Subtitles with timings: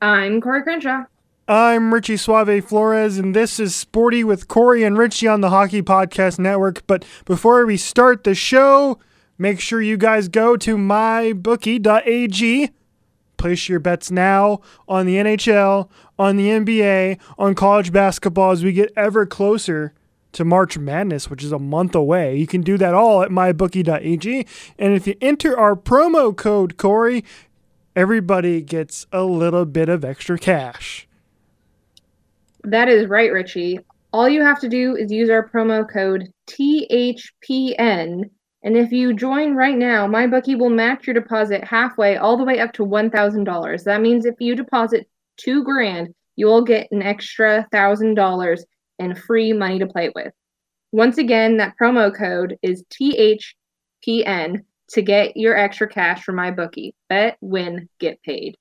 [0.00, 1.04] I'm Corey Crenshaw.
[1.48, 5.80] I'm Richie Suave Flores, and this is Sporty with Corey and Richie on the Hockey
[5.80, 6.86] Podcast Network.
[6.86, 8.98] But before we start the show,
[9.38, 12.70] make sure you guys go to mybookie.ag.
[13.36, 15.88] Place your bets now on the NHL,
[16.18, 19.94] on the NBA, on college basketball as we get ever closer
[20.32, 22.36] to March Madness, which is a month away.
[22.36, 24.46] You can do that all at mybookie.ag.
[24.78, 27.24] And if you enter our promo code, Corey,
[27.96, 31.08] everybody gets a little bit of extra cash.
[32.62, 33.80] That is right, Richie.
[34.12, 38.30] All you have to do is use our promo code THPN.
[38.62, 42.44] And if you join right now, my bookie will match your deposit halfway, all the
[42.44, 43.84] way up to $1,000.
[43.84, 48.58] That means if you deposit two grand, you will get an extra $1,000
[48.98, 50.32] and free money to play with.
[50.92, 56.94] Once again, that promo code is THPN to get your extra cash from my bookie.
[57.08, 58.56] Bet, win, get paid.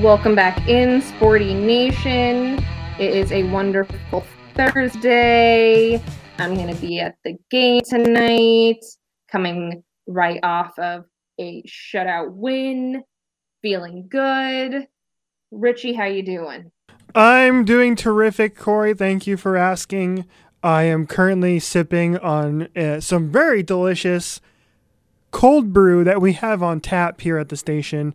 [0.00, 2.62] Welcome back in, Sporty Nation.
[2.98, 6.02] It is a wonderful Thursday.
[6.38, 8.84] I'm going to be at the game tonight,
[9.30, 11.04] coming right off of
[11.38, 13.02] a shutout win,
[13.62, 14.86] feeling good.
[15.50, 16.70] Richie, how you doing?
[17.14, 18.94] I'm doing terrific, Corey.
[18.94, 20.26] Thank you for asking.
[20.62, 24.40] I am currently sipping on uh, some very delicious
[25.30, 28.14] cold brew that we have on tap here at the station.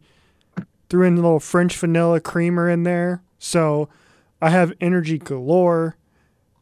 [0.89, 3.21] Threw in a little French vanilla creamer in there.
[3.37, 3.87] So
[4.41, 5.95] I have energy galore,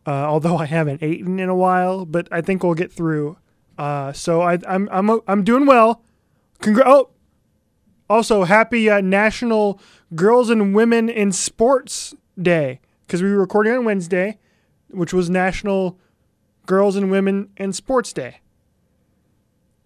[0.06, 3.38] uh, although I haven't eaten in a while, but I think we'll get through.
[3.78, 6.04] Uh, so I, I'm, I'm, I'm doing well.
[6.60, 7.10] Congra- oh,
[8.10, 9.80] also, happy uh, National
[10.16, 14.40] Girls and Women in Sports Day because we were recording on Wednesday,
[14.90, 16.00] which was National
[16.66, 18.40] Girls and Women in Sports Day.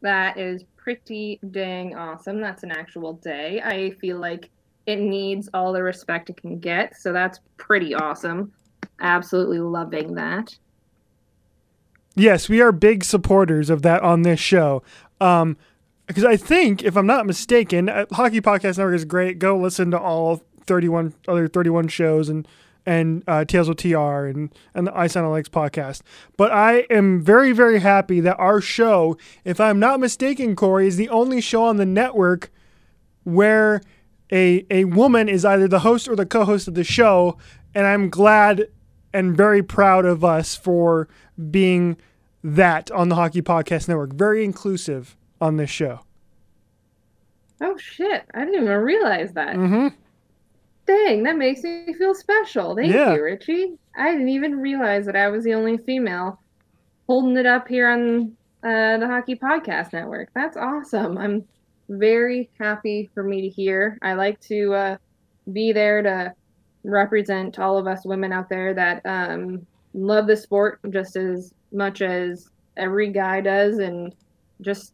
[0.01, 2.41] That is pretty dang awesome.
[2.41, 3.61] That's an actual day.
[3.63, 4.49] I feel like
[4.85, 6.95] it needs all the respect it can get.
[6.97, 8.51] So that's pretty awesome.
[8.99, 10.57] Absolutely loving that.
[12.15, 14.83] Yes, we are big supporters of that on this show.
[15.21, 15.55] Um,
[16.11, 19.39] because I think, if I'm not mistaken, uh, Hockey Podcast Network is great.
[19.39, 22.45] Go listen to all 31 other 31 shows and
[22.85, 26.01] and uh, Tales of TR and, and the Ice Analytics podcast.
[26.35, 30.97] But I am very, very happy that our show, if I'm not mistaken, Corey, is
[30.97, 32.51] the only show on the network
[33.23, 33.81] where
[34.31, 37.37] a, a woman is either the host or the co host of the show.
[37.73, 38.67] And I'm glad
[39.13, 41.07] and very proud of us for
[41.51, 41.97] being
[42.43, 44.13] that on the Hockey Podcast Network.
[44.13, 45.99] Very inclusive on this show.
[47.59, 48.23] Oh, shit.
[48.33, 49.55] I didn't even realize that.
[49.55, 49.87] Mm-hmm.
[50.87, 52.75] Dang, that makes me feel special.
[52.75, 53.13] Thank Yeah.
[53.13, 53.73] you, Richie.
[53.95, 56.39] I didn't even realize that I was the only female
[57.07, 60.29] holding it up here on uh, the Hockey Podcast Network.
[60.33, 61.17] That's awesome.
[61.17, 61.43] I'm
[61.89, 63.97] very happy for me to hear.
[64.01, 64.97] I like to uh,
[65.51, 66.33] be there to
[66.83, 72.01] represent all of us women out there that um, love the sport just as much
[72.01, 74.15] as every guy does, and
[74.61, 74.93] just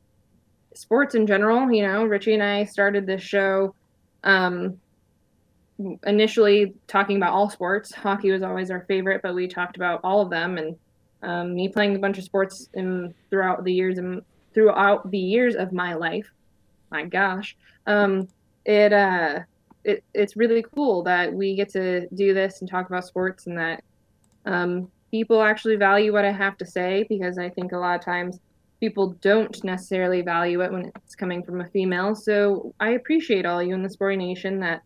[0.78, 1.72] sports in general.
[1.72, 3.74] You know, Richie and I started this show.
[4.24, 4.80] Um,
[6.06, 7.94] initially talking about all sports.
[7.94, 10.58] Hockey was always our favorite, but we talked about all of them.
[10.58, 10.76] And
[11.24, 14.22] um, me playing a bunch of sports in, throughout the years and
[14.54, 16.30] throughout the years of my life.
[16.90, 17.56] My gosh,
[17.86, 18.28] um,
[18.66, 19.42] it uh,
[19.84, 23.58] it it's really cool that we get to do this and talk about sports and
[23.58, 23.84] that
[24.46, 28.06] um, people actually value what I have to say because I think a lot of
[28.06, 28.40] times
[28.80, 32.16] people don't necessarily value it when it's coming from a female.
[32.16, 34.84] So I appreciate all you in the Sporty Nation that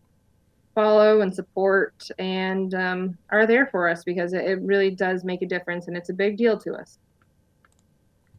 [0.74, 5.46] follow and support and um, are there for us because it, really does make a
[5.46, 6.98] difference and it's a big deal to us.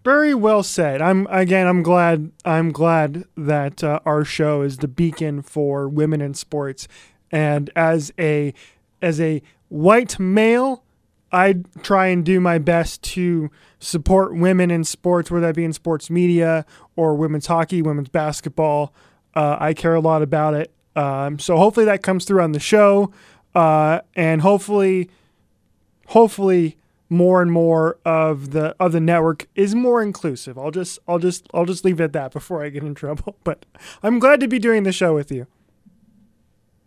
[0.04, 1.02] Very well said.
[1.02, 1.66] I'm again.
[1.66, 2.34] I'm glad.
[2.44, 6.90] I'm glad that uh, our show is the beacon for women in sports,
[7.32, 8.54] and as a
[9.02, 10.83] as a white male,
[11.34, 13.50] I try and do my best to
[13.80, 16.66] support women in sports, whether that be in sports media
[16.96, 18.94] or women's hockey, women's basketball.
[19.36, 20.72] Uh, I care a lot about it.
[20.96, 23.12] Um, so hopefully that comes through on the show,
[23.56, 25.10] uh, and hopefully,
[26.08, 26.78] hopefully
[27.10, 30.58] more and more of the of the network is more inclusive.
[30.58, 33.36] I'll just I'll just I'll just leave it at that before I get in trouble.
[33.44, 33.66] But
[34.04, 35.48] I'm glad to be doing the show with you.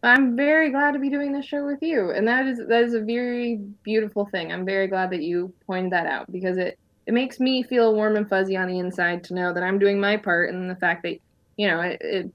[0.06, 2.94] I'm very glad to be doing this show with you, and that is that is
[2.94, 4.52] a very beautiful thing.
[4.52, 8.16] I'm very glad that you pointed that out because it it makes me feel warm
[8.16, 11.02] and fuzzy on the inside to know that I'm doing my part, and the fact
[11.04, 11.18] that
[11.56, 12.30] you know it, it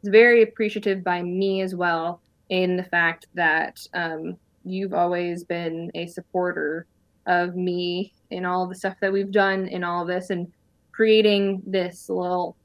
[0.00, 2.20] it's very appreciative by me as well
[2.50, 6.86] in the fact that um, you've always been a supporter
[7.26, 10.50] of me in all the stuff that we've done in all of this and
[10.92, 12.56] creating this little,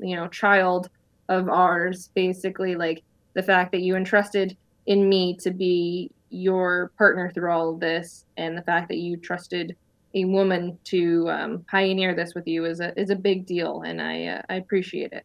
[0.00, 0.88] you know, child
[1.28, 3.02] of ours, basically like
[3.34, 4.56] the fact that you entrusted
[4.86, 9.16] in me to be your partner through all of this and the fact that you
[9.16, 9.76] trusted
[10.14, 14.00] a woman to um, pioneer this with you is a is a big deal and
[14.00, 15.24] I uh, I appreciate it.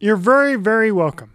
[0.00, 1.32] You're very very welcome.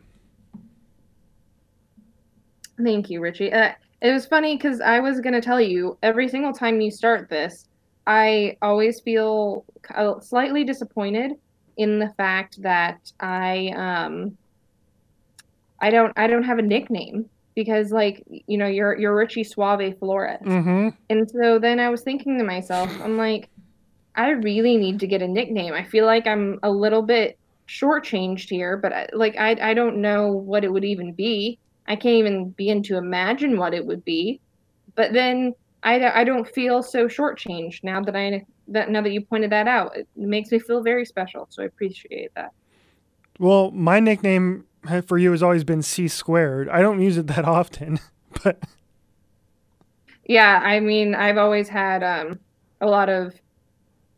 [2.84, 3.54] Thank you, Richie.
[3.54, 6.90] Uh, it was funny because I was going to tell you every single time you
[6.90, 7.70] start this,
[8.08, 9.64] I always feel
[10.22, 11.34] slightly disappointed
[11.78, 14.38] in the fact that I um
[15.84, 20.00] I don't I don't have a nickname because like you know you're you're Richie Suave
[20.00, 20.90] Flores, mm-hmm.
[21.10, 23.50] and so then I was thinking to myself, I'm like,
[24.16, 25.74] I really need to get a nickname.
[25.74, 27.38] I feel like I'm a little bit
[27.68, 31.60] shortchanged here, but I, like I I don't know what it would even be.
[31.86, 34.40] I can't even begin to imagine what it would be.
[34.96, 35.54] But then
[35.84, 39.68] I, I don't feel so shortchanged now that I that now that you pointed that
[39.68, 39.98] out.
[39.98, 42.54] It makes me feel very special, so I appreciate that.
[43.38, 44.64] Well, my nickname
[45.06, 46.70] for you has always been C squared.
[46.70, 48.00] I don't use it that often,
[48.44, 48.60] but
[50.26, 52.40] yeah, I mean, I've always had um,
[52.82, 53.34] a lot of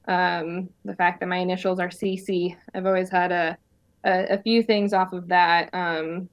[0.08, 2.56] um, the fact that my initials are CC.
[2.74, 3.58] I've always had a
[4.06, 5.70] a, a few things off of that.
[5.74, 6.30] Um,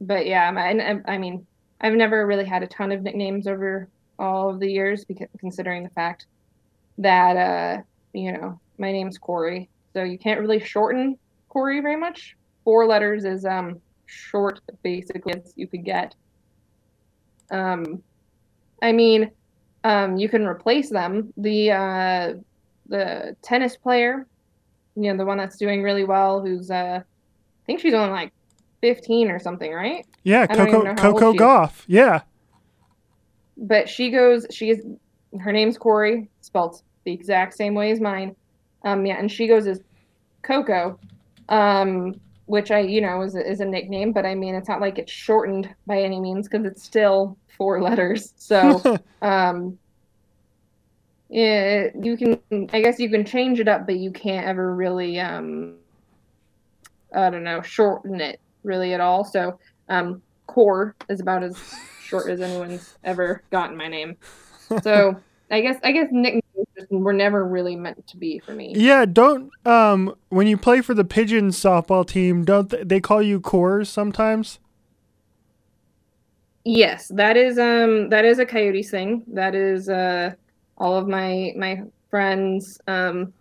[0.00, 1.46] but yeah, my, I mean,
[1.80, 5.84] I've never really had a ton of nicknames over all of the years, because considering
[5.84, 6.26] the fact
[6.98, 11.18] that uh, you know my name's Corey, so you can't really shorten
[11.48, 12.36] Corey very much.
[12.68, 16.14] Four letters is um short, basically, as you could get.
[17.50, 18.02] Um,
[18.82, 19.30] I mean,
[19.84, 21.32] um, you can replace them.
[21.38, 22.34] The uh,
[22.86, 24.26] the tennis player,
[24.96, 28.34] you know, the one that's doing really well, who's uh, I think she's only like
[28.82, 30.04] 15 or something, right?
[30.24, 31.84] Yeah, Coco Coco Gauff.
[31.86, 32.20] Yeah.
[33.56, 34.84] But she goes, she is,
[35.40, 38.36] her name's Corey, spelled the exact same way as mine.
[38.84, 39.80] Um, yeah, and she goes as
[40.42, 41.00] Coco,
[41.48, 44.80] um, which I, you know, is a, is a nickname, but I mean, it's not
[44.80, 48.32] like it's shortened by any means because it's still four letters.
[48.36, 49.78] So, um,
[51.28, 52.40] yeah, you can,
[52.72, 55.76] I guess you can change it up, but you can't ever really, um,
[57.14, 59.24] I don't know, shorten it really at all.
[59.24, 59.58] So
[59.90, 61.58] um, Core is about as
[62.02, 64.16] short as anyone's ever gotten my name.
[64.82, 65.20] So
[65.50, 66.08] I guess I guess
[66.58, 68.72] nicknames were never really meant to be for me.
[68.76, 73.22] Yeah, don't um when you play for the Pigeon softball team, don't th- they call
[73.22, 74.58] you Cores sometimes?
[76.64, 79.24] Yes, that is um that is a Coyotes thing.
[79.32, 80.32] That is uh
[80.76, 83.32] all of my my friends um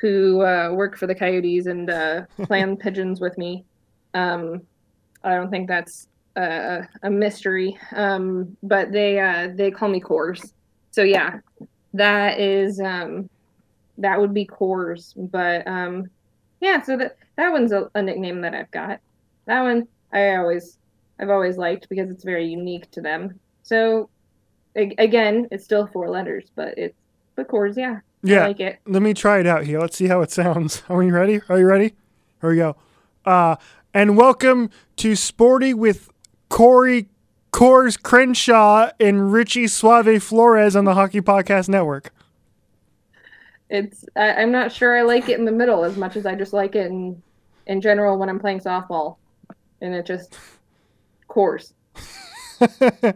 [0.00, 3.64] who uh, work for the Coyotes and uh, plan pigeons with me
[4.16, 4.62] um,
[5.22, 7.78] I don't think that's a, a mystery.
[7.94, 10.42] Um, but they uh, they call me Cores.
[10.90, 11.38] So yeah,
[11.96, 13.28] that is um,
[13.98, 15.14] that would be Cores.
[15.16, 16.10] But um,
[16.60, 19.00] yeah, so that that one's a, a nickname that I've got.
[19.46, 20.78] That one I always
[21.18, 23.38] I've always liked because it's very unique to them.
[23.62, 24.10] So
[24.74, 26.96] again, it's still four letters, but it's
[27.34, 28.00] but Cores, yeah.
[28.22, 28.44] Yeah.
[28.44, 28.78] I like it.
[28.86, 29.78] Let me try it out here.
[29.78, 30.82] Let's see how it sounds.
[30.88, 31.40] Are we ready?
[31.48, 31.94] Are you ready?
[32.40, 32.76] Here we go.
[33.24, 33.56] Uh
[33.94, 36.10] and welcome to Sporty with
[36.48, 37.08] Corey
[37.56, 42.12] Cores Crenshaw and Richie Suave Flores on the Hockey Podcast Network.
[43.70, 46.34] It's I, am not sure I like it in the middle as much as I
[46.34, 47.22] just like it in
[47.66, 49.16] in general when I'm playing softball,
[49.80, 50.38] and it just
[51.28, 51.72] course.
[52.60, 53.14] I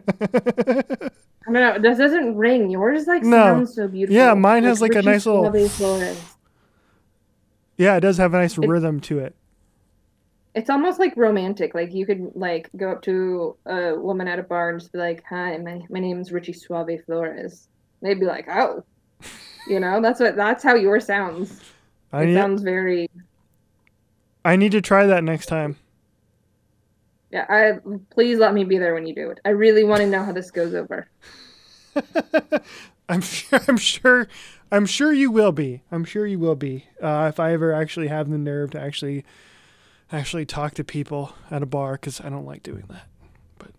[1.45, 1.77] don't know.
[1.77, 2.71] This doesn't ring.
[2.71, 3.43] Yours like no.
[3.43, 4.15] sounds so beautiful.
[4.15, 6.15] Yeah, mine has like, like a nice little.
[7.77, 9.35] Yeah, it does have a nice it, rhythm to it
[10.53, 11.73] it's almost like romantic.
[11.73, 14.99] Like you could like go up to a woman at a bar and just be
[14.99, 17.67] like, "Hi, my my name's Richie Suave Flores."
[18.01, 18.83] They'd be like, "Oh,"
[19.67, 20.01] you know.
[20.01, 20.35] That's what.
[20.35, 21.61] That's how yours sounds.
[22.11, 23.09] I it need, sounds very.
[24.43, 25.77] I need to try that next time.
[27.31, 27.79] Yeah, I
[28.09, 29.39] please let me be there when you do it.
[29.45, 31.09] I really want to know how this goes over.
[33.09, 33.59] I'm sure.
[33.67, 34.27] I'm sure.
[34.69, 35.81] I'm sure you will be.
[35.91, 36.87] I'm sure you will be.
[37.01, 39.23] Uh, if I ever actually have the nerve to actually
[40.11, 43.07] actually talk to people at a bar because I don't like doing that.
[43.57, 43.71] But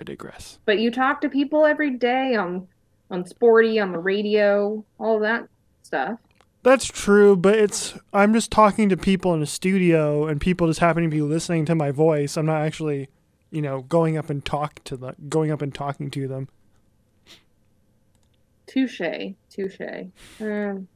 [0.00, 0.58] I digress.
[0.64, 2.68] But you talk to people every day on
[3.10, 5.48] on Sporty, on the radio, all that
[5.82, 6.18] stuff.
[6.62, 10.80] That's true, but it's I'm just talking to people in a studio and people just
[10.80, 12.36] happen to be listening to my voice.
[12.36, 13.08] I'm not actually,
[13.50, 16.48] you know, going up and talk to the going up and talking to them.
[18.66, 19.00] Touche,
[19.48, 19.80] touche.
[20.40, 20.88] Um,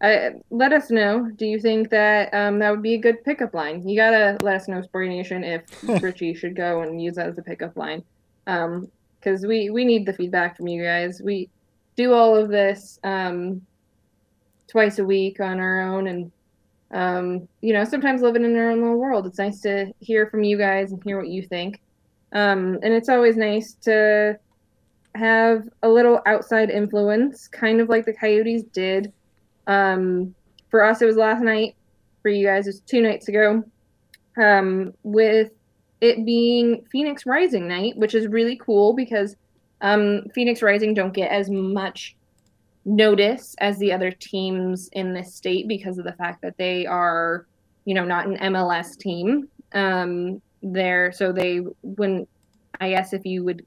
[0.00, 1.30] uh, let us know.
[1.36, 3.86] Do you think that um, that would be a good pickup line?
[3.86, 5.62] You gotta let us know, Sporty Nation, if
[6.02, 8.02] Richie should go and use that as a pickup line.
[8.44, 11.20] Because um, we we need the feedback from you guys.
[11.22, 11.50] We
[11.96, 13.60] do all of this um,
[14.68, 16.32] twice a week on our own, and
[16.92, 19.26] um, you know, sometimes living in our own little world.
[19.26, 21.80] It's nice to hear from you guys and hear what you think.
[22.32, 24.38] Um, and it's always nice to
[25.14, 29.12] have a little outside influence, kind of like the Coyotes did.
[29.66, 30.34] Um,
[30.70, 31.74] for us, it was last night.
[32.22, 33.64] For you guys, it was two nights ago.
[34.40, 35.50] Um, with
[36.00, 39.36] it being Phoenix Rising night, which is really cool because
[39.80, 42.16] um, Phoenix Rising don't get as much
[42.84, 47.46] notice as the other teams in this state because of the fact that they are,
[47.84, 49.48] you know, not an MLS team.
[49.72, 52.28] Um, there, so they wouldn't.
[52.80, 53.64] I guess if you would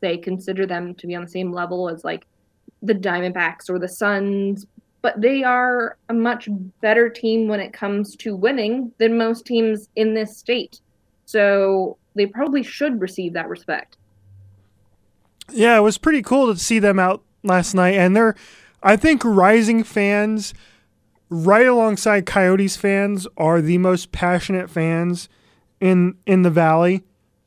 [0.00, 2.26] say consider them to be on the same level as like
[2.82, 4.66] the Diamondbacks or the Suns,
[5.06, 6.48] but they are a much
[6.80, 10.80] better team when it comes to winning than most teams in this state.
[11.26, 13.98] So they probably should receive that respect.
[15.52, 18.34] Yeah, it was pretty cool to see them out last night, and they're,
[18.82, 20.52] I think, Rising fans,
[21.30, 25.28] right alongside Coyotes fans, are the most passionate fans
[25.78, 27.04] in in the Valley.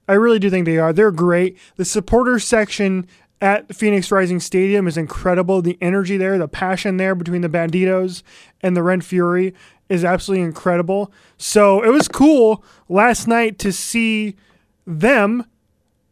[0.08, 0.94] I really do think they are.
[0.94, 1.58] They're great.
[1.75, 3.06] The supporter section
[3.41, 5.62] at Phoenix Rising Stadium is incredible.
[5.62, 8.24] The energy there, the passion there between the Banditos
[8.62, 9.53] and the Red Fury
[9.88, 11.12] is absolutely incredible.
[11.38, 14.36] So it was cool last night to see
[14.86, 15.46] them,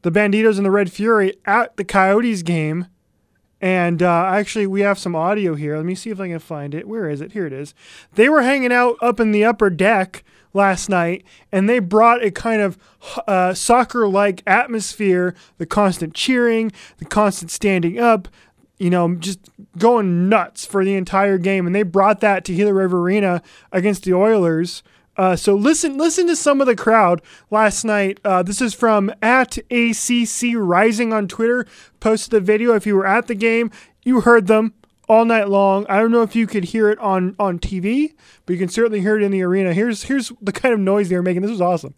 [0.02, 2.88] the Banditos and the Red Fury, at the Coyotes game.
[3.60, 5.78] And uh, actually, we have some audio here.
[5.78, 6.88] Let me see if I can find it.
[6.88, 7.32] Where is it?
[7.32, 7.74] Here it is.
[8.14, 10.24] They were hanging out up in the upper deck
[10.58, 12.78] last night, and they brought a kind of
[13.28, 18.28] uh, soccer like atmosphere the constant cheering, the constant standing up,
[18.78, 19.40] you know, just
[19.78, 21.66] going nuts for the entire game.
[21.66, 24.84] And they brought that to Gila River Arena against the Oilers.
[25.16, 28.20] Uh, so listen, listen to some of the crowd last night.
[28.24, 31.66] Uh, this is from at ACC Rising on Twitter.
[32.00, 32.76] Posted the video.
[32.76, 33.72] If you were at the game,
[34.04, 34.74] you heard them
[35.08, 35.86] all night long.
[35.88, 38.14] I don't know if you could hear it on on TV,
[38.46, 39.74] but you can certainly hear it in the arena.
[39.74, 41.42] Here's here's the kind of noise they were making.
[41.42, 41.94] This was awesome.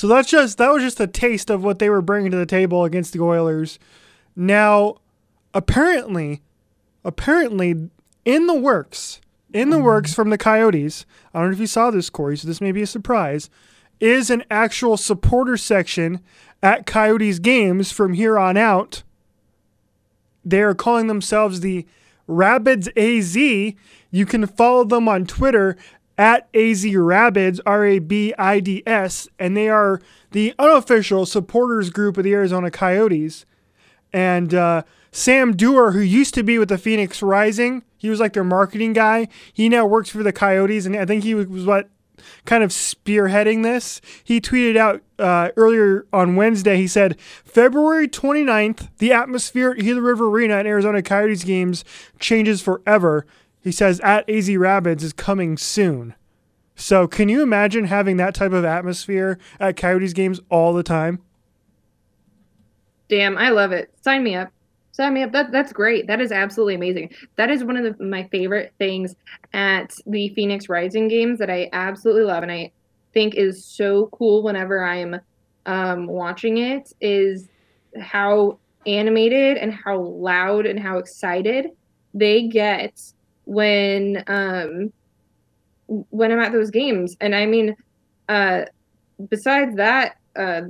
[0.00, 2.46] So that's just that was just a taste of what they were bringing to the
[2.46, 3.78] table against the Oilers.
[4.34, 4.96] Now,
[5.52, 6.40] apparently,
[7.04, 7.90] apparently,
[8.24, 9.20] in the works,
[9.52, 9.84] in the mm-hmm.
[9.84, 11.04] works from the Coyotes.
[11.34, 12.38] I don't know if you saw this, Corey.
[12.38, 13.50] So this may be a surprise.
[14.00, 16.20] Is an actual supporter section
[16.62, 19.02] at Coyotes games from here on out.
[20.42, 21.86] They are calling themselves the
[22.26, 23.36] Rabids AZ.
[23.36, 25.76] You can follow them on Twitter
[26.18, 30.00] at AZ Rabids, R A B I D S, and they are
[30.32, 33.46] the unofficial supporters group of the Arizona Coyotes.
[34.12, 38.32] And uh, Sam Dewar, who used to be with the Phoenix Rising, he was like
[38.32, 39.28] their marketing guy.
[39.52, 41.88] He now works for the Coyotes, and I think he was what
[42.44, 44.00] kind of spearheading this.
[44.22, 50.00] He tweeted out uh, earlier on Wednesday, he said, February 29th, the atmosphere at Gila
[50.00, 51.84] River Arena at Arizona Coyotes games
[52.18, 53.26] changes forever.
[53.62, 56.14] He says at AZ Rabids is coming soon.
[56.74, 61.20] So can you imagine having that type of atmosphere at Coyotes games all the time?
[63.08, 63.92] Damn, I love it.
[64.00, 64.50] Sign me up.
[64.92, 65.32] Sign me up.
[65.32, 66.06] That that's great.
[66.06, 67.10] That is absolutely amazing.
[67.36, 69.14] That is one of the, my favorite things
[69.52, 72.72] at the Phoenix Rising games that I absolutely love and I
[73.12, 75.20] think is so cool whenever I'm
[75.66, 77.48] um, watching it is
[78.00, 81.66] how animated and how loud and how excited
[82.14, 83.00] they get
[83.50, 84.92] when um
[86.10, 87.16] when I'm at those games.
[87.20, 87.76] And I mean,
[88.28, 88.62] uh
[89.28, 90.62] besides that, uh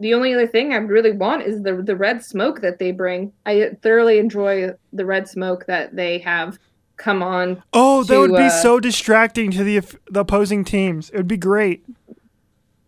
[0.00, 3.32] the only other thing I really want is the the red smoke that they bring.
[3.44, 6.58] I thoroughly enjoy the red smoke that they have
[6.96, 7.62] come on.
[7.74, 11.10] Oh, that to, would be uh, so distracting to the the opposing teams.
[11.10, 11.84] It would be great.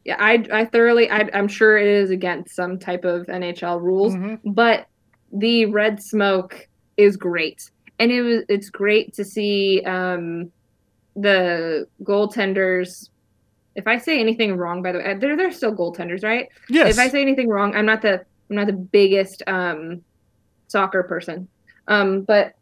[0.06, 4.14] Yeah, I I thoroughly I, am sure it is against some type of NHL rules,
[4.14, 4.50] mm-hmm.
[4.50, 4.86] but
[5.30, 10.50] the red smoke is great and it was it's great to see um,
[11.14, 13.10] the goaltenders.
[13.76, 16.48] If I say anything wrong, by the way, they're they're still goaltenders, right?
[16.68, 16.94] Yes.
[16.94, 20.02] If I say anything wrong, I'm not the I'm not the biggest um,
[20.66, 21.46] soccer person,
[21.86, 22.54] um, but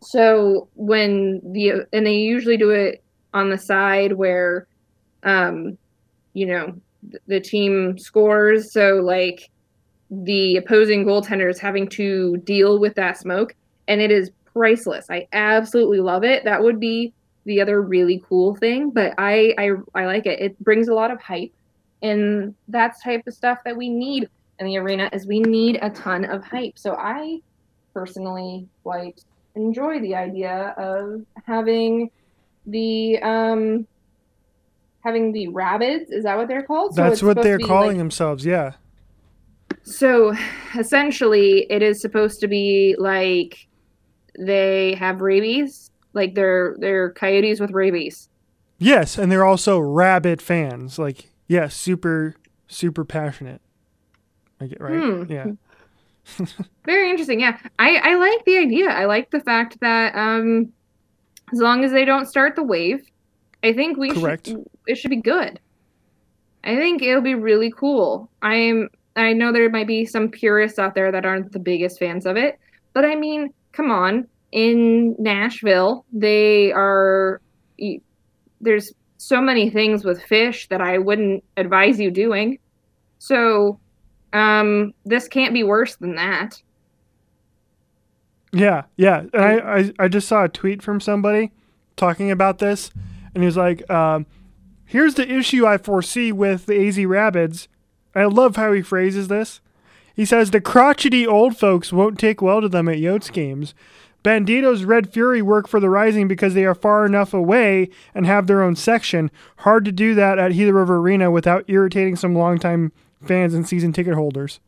[0.00, 3.02] so when the and they usually do it
[3.34, 4.68] on the side where,
[5.24, 5.76] um,
[6.32, 6.74] you know,
[7.26, 8.72] the team scores.
[8.72, 9.50] So like
[10.10, 13.56] the opposing goaltender is having to deal with that smoke,
[13.88, 15.06] and it is priceless.
[15.08, 16.44] I absolutely love it.
[16.44, 17.12] That would be
[17.44, 20.40] the other really cool thing, but I I, I like it.
[20.40, 21.52] It brings a lot of hype,
[22.02, 25.08] and that's type of stuff that we need in the arena.
[25.12, 26.76] Is we need a ton of hype.
[26.76, 27.40] So I
[27.94, 29.24] personally quite
[29.54, 32.10] enjoy the idea of having
[32.66, 33.86] the um
[35.04, 36.10] having the rabbits.
[36.10, 36.96] Is that what they're called?
[36.96, 38.44] So That's what they're calling like, themselves.
[38.44, 38.72] Yeah.
[39.84, 40.34] So
[40.76, 43.67] essentially, it is supposed to be like
[44.38, 48.28] they have rabies, like they're they're coyotes with rabies.
[48.78, 50.98] Yes, and they're also rabbit fans.
[50.98, 52.36] Like, yes, super
[52.68, 53.60] super passionate.
[54.60, 54.98] I get right.
[54.98, 55.30] Hmm.
[55.30, 55.46] Yeah.
[56.84, 57.40] Very interesting.
[57.40, 58.90] Yeah, I I like the idea.
[58.90, 60.72] I like the fact that um,
[61.52, 63.08] as long as they don't start the wave,
[63.62, 64.46] I think we Correct.
[64.48, 65.58] should it should be good.
[66.64, 68.30] I think it'll be really cool.
[68.42, 72.26] I'm I know there might be some purists out there that aren't the biggest fans
[72.26, 72.58] of it,
[72.92, 74.26] but I mean, come on.
[74.50, 77.40] In Nashville, they are
[78.60, 82.58] there's so many things with fish that I wouldn't advise you doing.
[83.18, 83.78] So,
[84.32, 86.60] um this can't be worse than that.
[88.52, 89.20] Yeah, yeah.
[89.32, 91.52] And I, I, I just saw a tweet from somebody
[91.96, 92.90] talking about this,
[93.34, 94.26] and he was like, um,
[94.86, 97.68] "Here's the issue I foresee with the AZ Rabbits."
[98.14, 99.60] I love how he phrases this.
[100.18, 103.72] He says the crotchety old folks won't take well to them at Yotes games.
[104.24, 108.48] Bandito's Red Fury work for the Rising because they are far enough away and have
[108.48, 109.30] their own section.
[109.58, 112.90] Hard to do that at Gila River Arena without irritating some longtime
[113.24, 114.58] fans and season ticket holders.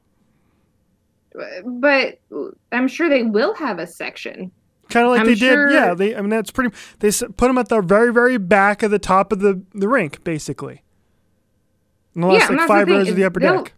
[1.64, 2.20] But
[2.70, 4.52] I'm sure they will have a section.
[4.88, 5.66] Kind of like I'm they sure...
[5.66, 5.74] did.
[5.74, 6.14] Yeah, they.
[6.14, 6.72] I mean, that's pretty.
[7.00, 10.22] They put them at the very, very back of the top of the the rink,
[10.22, 10.84] basically.
[12.14, 13.72] Unless yeah, like five rows of the upper deck.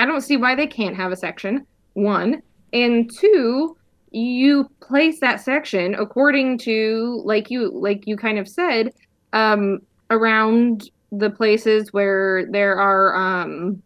[0.00, 1.66] I don't see why they can't have a section.
[1.92, 2.42] One
[2.72, 3.76] and two,
[4.12, 8.94] you place that section according to like you like you kind of said
[9.34, 13.82] um, around the places where there are um,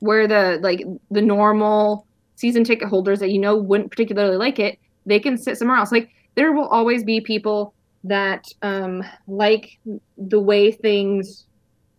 [0.00, 4.78] where the like the normal season ticket holders that you know wouldn't particularly like it,
[5.06, 5.90] they can sit somewhere else.
[5.90, 7.72] Like there will always be people
[8.04, 9.78] that um, like
[10.18, 11.46] the way things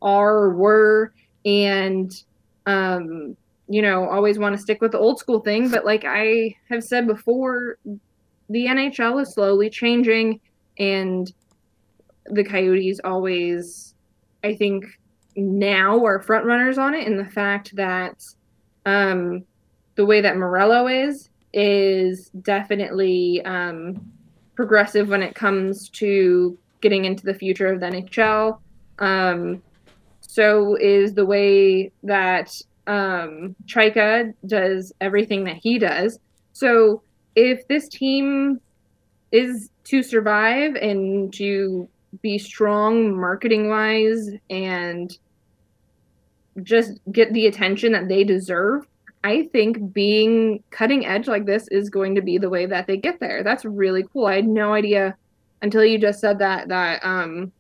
[0.04, 1.12] are or were
[1.44, 2.24] and
[2.66, 3.36] um,
[3.68, 5.70] you know always want to stick with the old school thing.
[5.70, 7.78] But like I have said before,
[8.50, 10.40] the NHL is slowly changing,
[10.78, 11.32] and
[12.26, 13.96] the Coyotes always,
[14.44, 14.86] I think,
[15.36, 18.24] now are front runners on it in the fact that
[18.86, 19.44] um,
[19.96, 24.12] the way that Meruelo is is definitely um,
[24.56, 28.60] progressive when it comes to getting into the future of the NHL.
[29.00, 29.62] Um,
[30.36, 32.54] so is the way that
[32.88, 36.20] um, Chayka does everything that he does.
[36.52, 37.04] So
[37.38, 38.60] if this team
[39.32, 41.88] is to survive and to
[42.22, 45.18] be strong marketing wise and
[46.64, 48.86] just get the attention that they deserve,
[49.24, 52.98] I think being cutting edge like this is going to be the way that they
[52.98, 53.42] get there.
[53.42, 54.26] That's really cool.
[54.26, 55.16] I had no idea
[55.62, 57.54] until you just said that that um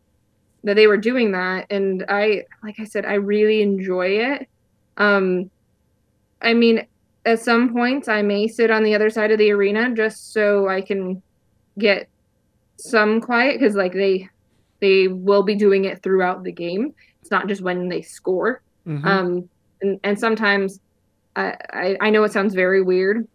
[0.65, 4.49] that they were doing that and I like I said I really enjoy it.
[4.97, 5.49] Um
[6.41, 6.85] I mean
[7.25, 10.67] at some points I may sit on the other side of the arena just so
[10.67, 11.21] I can
[11.77, 12.09] get
[12.77, 14.27] some quiet cuz like they
[14.81, 16.93] they will be doing it throughout the game.
[17.21, 18.61] It's not just when they score.
[18.87, 19.07] Mm-hmm.
[19.07, 19.49] Um
[19.81, 20.79] and, and sometimes
[21.35, 23.27] I, I know it sounds very weird,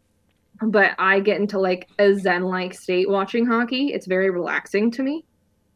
[0.62, 3.92] but I get into like a zen like state watching hockey.
[3.92, 5.24] It's very relaxing to me.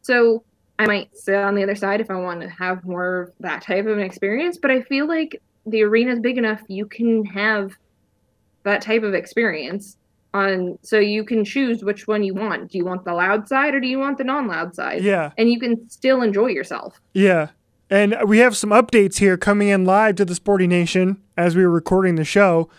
[0.01, 0.43] So
[0.77, 3.61] I might sit on the other side if I want to have more of that
[3.61, 4.57] type of an experience.
[4.57, 7.71] But I feel like the arena is big enough you can have
[8.63, 9.97] that type of experience
[10.33, 12.71] on so you can choose which one you want.
[12.71, 15.03] Do you want the loud side or do you want the non loud side?
[15.03, 15.31] Yeah.
[15.37, 16.99] And you can still enjoy yourself.
[17.13, 17.49] Yeah.
[17.89, 21.63] And we have some updates here coming in live to the Sporty Nation as we
[21.63, 22.69] were recording the show.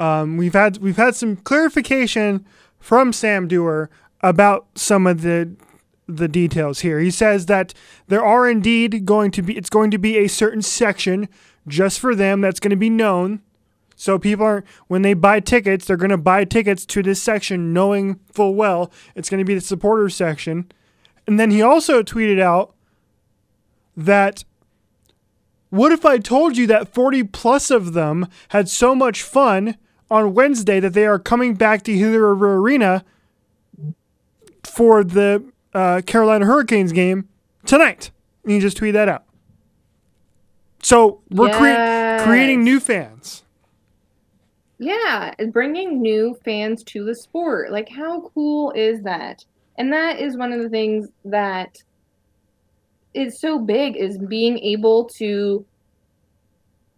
[0.00, 2.44] Um, we've had we've had some clarification
[2.80, 3.90] from Sam Dewar
[4.22, 5.54] about some of the
[6.06, 7.00] the details here.
[7.00, 7.74] He says that
[8.08, 11.28] there are indeed going to be it's going to be a certain section
[11.66, 13.40] just for them that's going to be known.
[13.96, 17.72] So people are when they buy tickets, they're going to buy tickets to this section
[17.72, 20.70] knowing full well it's going to be the supporters section.
[21.26, 22.74] And then he also tweeted out
[23.96, 24.44] that
[25.70, 29.76] what if I told you that 40 plus of them had so much fun
[30.10, 33.04] on Wednesday that they are coming back to Gila Arena
[34.62, 37.28] for the uh, Carolina Hurricanes game
[37.66, 38.10] tonight?
[38.44, 39.24] And you just tweet that out.
[40.82, 41.48] So we're.
[41.48, 41.94] Yes.
[42.24, 43.42] creating new fans.
[44.78, 47.70] Yeah, bringing new fans to the sport.
[47.70, 49.44] Like, how cool is that?
[49.78, 51.76] And that is one of the things that
[53.14, 55.64] is so big is being able to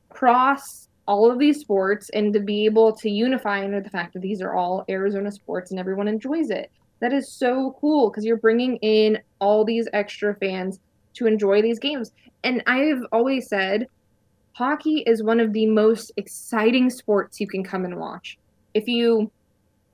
[0.09, 4.23] cross all of these sports and to be able to unify under the fact that
[4.23, 6.71] these are all Arizona sports and everyone enjoys it.
[7.01, 10.81] That is so cool because you're bringing in all these extra fans
[11.15, 12.13] to enjoy these games.
[12.43, 13.89] And I've always said
[14.53, 18.39] hockey is one of the most exciting sports you can come and watch.
[18.73, 19.31] If you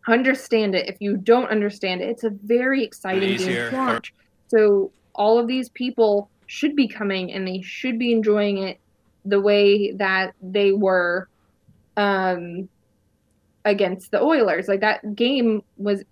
[0.06, 4.14] understand it, if you don't understand it, it's a very exciting game to watch.
[4.48, 8.78] So all of these people should be coming and they should be enjoying it
[9.24, 11.28] the way that they were
[11.96, 12.68] um,
[13.64, 14.68] against the Oilers.
[14.68, 16.04] Like that game was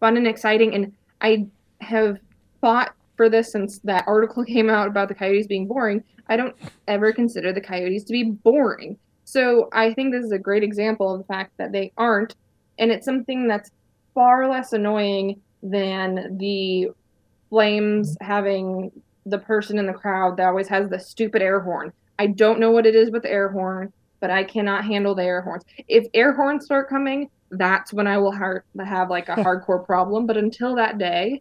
[0.00, 1.46] fun and exciting, and I
[1.80, 2.18] have
[2.60, 6.02] fought for this since that article came out about the Coyotes being boring.
[6.28, 6.56] I don't
[6.88, 8.98] ever consider the Coyotes to be boring.
[9.24, 12.34] So I think this is a great example of the fact that they aren't,
[12.78, 13.70] and it's something that's
[14.14, 16.90] far less annoying than the
[17.48, 18.90] Flames having
[19.24, 21.92] the person in the crowd that always has the stupid air horn.
[22.18, 23.92] I don't know what it is with the air horn,
[24.26, 25.62] but I cannot handle the air horns.
[25.86, 30.26] If air horns start coming, that's when I will ha- have like a hardcore problem.
[30.26, 31.40] But until that day,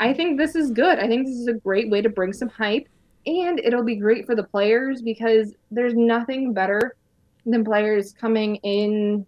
[0.00, 0.98] I think this is good.
[0.98, 2.88] I think this is a great way to bring some hype,
[3.26, 6.96] and it'll be great for the players because there's nothing better
[7.44, 9.26] than players coming in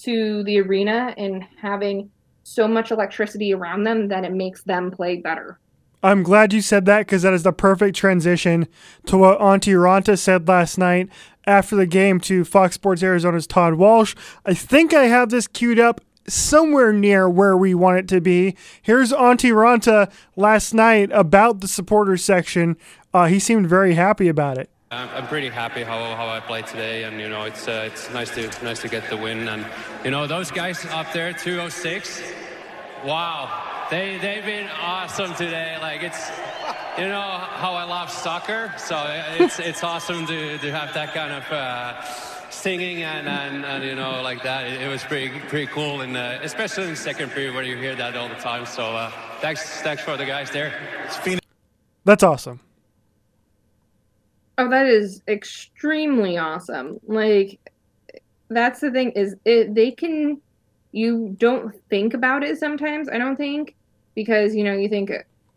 [0.00, 2.10] to the arena and having
[2.42, 5.58] so much electricity around them that it makes them play better.
[6.02, 8.68] I'm glad you said that because that is the perfect transition
[9.06, 11.10] to what Antti Raanta said last night
[11.46, 14.14] after the game to Fox Sports Arizona's Todd Walsh.
[14.44, 18.56] I think I have this queued up somewhere near where we want it to be.
[18.82, 22.76] Here's Antti Raanta last night about the supporters section.
[23.12, 24.70] Uh, he seemed very happy about it.
[24.92, 28.34] I'm pretty happy how, how I played today, and you know it's uh, it's nice
[28.34, 29.64] to nice to get the win, and
[30.04, 32.20] you know those guys up there, 206.
[33.04, 35.76] Wow, they they've been awesome today.
[35.80, 36.28] Like it's
[37.00, 38.96] you know how I love soccer, so
[39.38, 42.02] it's it's awesome to, to have that kind of uh,
[42.50, 44.66] singing and, and, and you know like that.
[44.66, 47.76] It, it was pretty pretty cool, and uh, especially in the second period where you
[47.76, 48.66] hear that all the time.
[48.66, 49.10] So uh,
[49.40, 50.74] thanks thanks for the guys there.
[52.04, 52.60] That's awesome.
[54.58, 57.00] Oh, that is extremely awesome.
[57.06, 57.58] Like
[58.50, 60.38] that's the thing is it they can
[60.92, 63.76] you don't think about it sometimes i don't think
[64.16, 65.12] because you know you think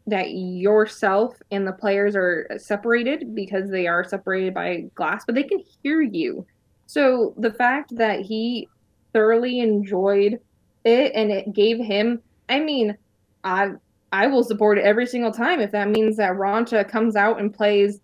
[0.07, 5.43] that yourself and the players are separated because they are separated by glass, but they
[5.43, 6.45] can hear you.
[6.87, 8.67] So the fact that he
[9.13, 10.39] thoroughly enjoyed
[10.83, 12.97] it and it gave him, I mean,
[13.43, 13.71] I
[14.11, 17.53] I will support it every single time if that means that Raanta comes out and
[17.53, 17.99] plays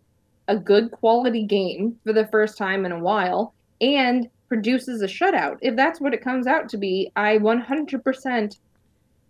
[0.48, 5.58] a good quality game for the first time in a while and produces a shutout.
[5.62, 8.58] If that's what it comes out to be, I 100%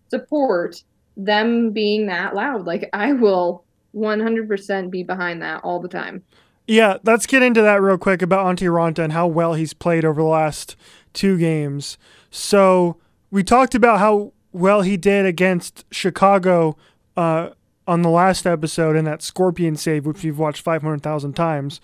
[0.09, 0.81] support
[1.25, 2.65] them being that loud.
[2.65, 3.63] Like I will
[3.95, 6.23] 100% be behind that all the time.
[6.67, 10.05] Yeah, let's get into that real quick about Antti Raanta and how well he's played
[10.05, 10.75] over the last
[11.13, 11.97] two games.
[12.29, 12.97] So
[13.31, 16.77] we talked about how well he did against Chicago
[17.17, 17.49] uh,
[17.87, 21.81] on the last episode in that Scorpion save, which we've watched 500,000 times.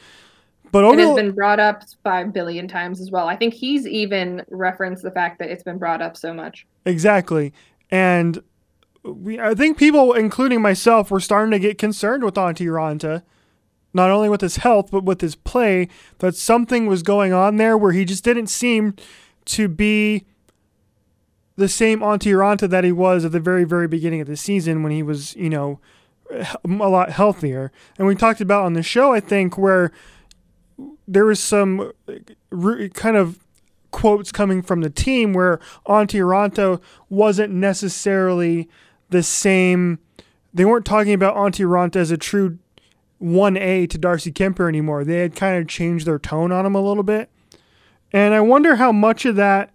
[0.71, 3.27] But over it has been brought up five billion times as well.
[3.27, 6.67] I think he's even referenced the fact that it's been brought up so much.
[6.85, 7.53] Exactly.
[7.89, 8.41] And
[9.39, 13.23] I think people, including myself, were starting to get concerned with Antti Raanta,
[13.93, 15.87] not only with his health but with his play.
[16.19, 18.95] That something was going on there where he just didn't seem
[19.45, 20.25] to be
[21.55, 24.83] the same Antti Raanta that he was at the very very beginning of the season
[24.83, 25.79] when he was you know
[26.31, 27.71] a lot healthier.
[27.97, 29.91] And we talked about on the show, I think, where
[31.07, 33.39] there was some uh, kind of
[33.91, 38.67] quotes coming from the team where Antti Raanta wasn't necessarily
[39.15, 39.99] the same.
[40.53, 42.59] They weren't talking about Antti Raanta as a true
[43.21, 45.03] 1A to Darcy Kuemper anymore.
[45.03, 47.29] They had kind of changed their tone on him a little bit.
[48.11, 49.73] And I wonder how much of that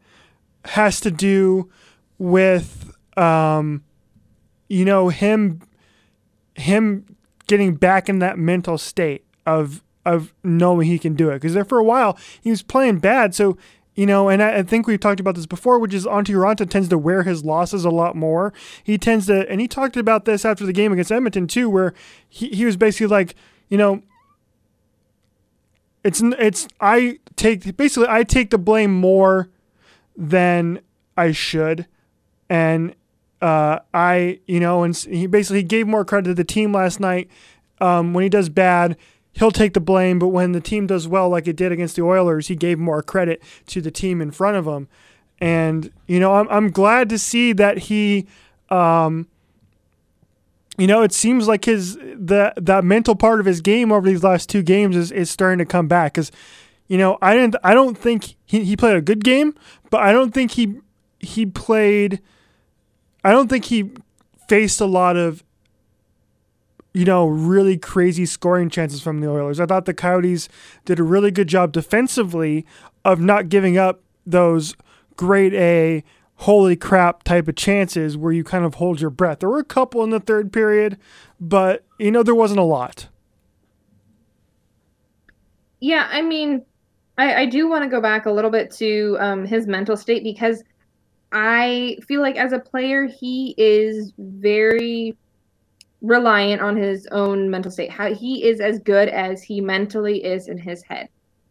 [0.67, 1.71] has to do
[2.19, 3.83] with, um,
[4.69, 5.63] you know, him
[6.55, 11.35] him getting back in that mental state of of knowing he can do it.
[11.35, 13.57] Because there for a while he was playing bad, so
[14.01, 16.67] you know, and I, I, think we've talked about this before, which is Antti Raanta
[16.67, 18.51] tends to wear his losses a lot more.
[18.83, 21.93] He tends to, and he talked about this after the game against Edmonton too, where
[22.27, 23.35] he, he was basically like,
[23.69, 24.03] you know,
[26.03, 29.51] it's it's I take basically I take the blame more
[30.17, 30.81] than
[31.19, 31.87] I should,
[32.49, 32.95] and
[33.43, 37.29] uh, I you know, and he basically gave more credit to the team last night.
[37.83, 38.97] Um, when he does bad,
[39.33, 42.03] he'll take the blame, but when the team does well, like it did against the
[42.03, 44.89] Oilers, he gave more credit to the team in front of him.
[45.41, 48.27] And you know, I'm I'm glad to see that he,
[48.69, 49.27] um,
[50.77, 54.23] you know, it seems like his the that mental part of his game over these
[54.23, 56.15] last two games is, is starting to come back.
[56.15, 56.31] Because,
[56.89, 59.55] you know, I didn't I don't think he, he played a good game,
[59.89, 60.77] but I don't think he
[61.19, 62.21] he played.
[63.25, 63.91] I don't think he
[64.49, 65.43] faced a lot of
[66.93, 69.61] you know, really crazy scoring chances from the Oilers.
[69.61, 70.49] I thought the Coyotes
[70.85, 72.67] did a really good job defensively
[73.05, 74.77] of not giving up those
[75.17, 76.03] grade A,
[76.37, 79.41] holy crap type of chances where you kind of hold your breath.
[79.41, 80.99] There were a couple in the third period,
[81.39, 83.09] but, you know, there wasn't a lot.
[85.81, 86.65] Yeah, I mean,
[87.17, 90.25] I, I do want to go back a little bit to um, his mental state
[90.25, 90.63] because
[91.33, 95.17] I feel like as a player, he is very
[96.03, 97.91] reliant on his own mental state.
[97.91, 101.09] How he is as good as he mentally is in his head.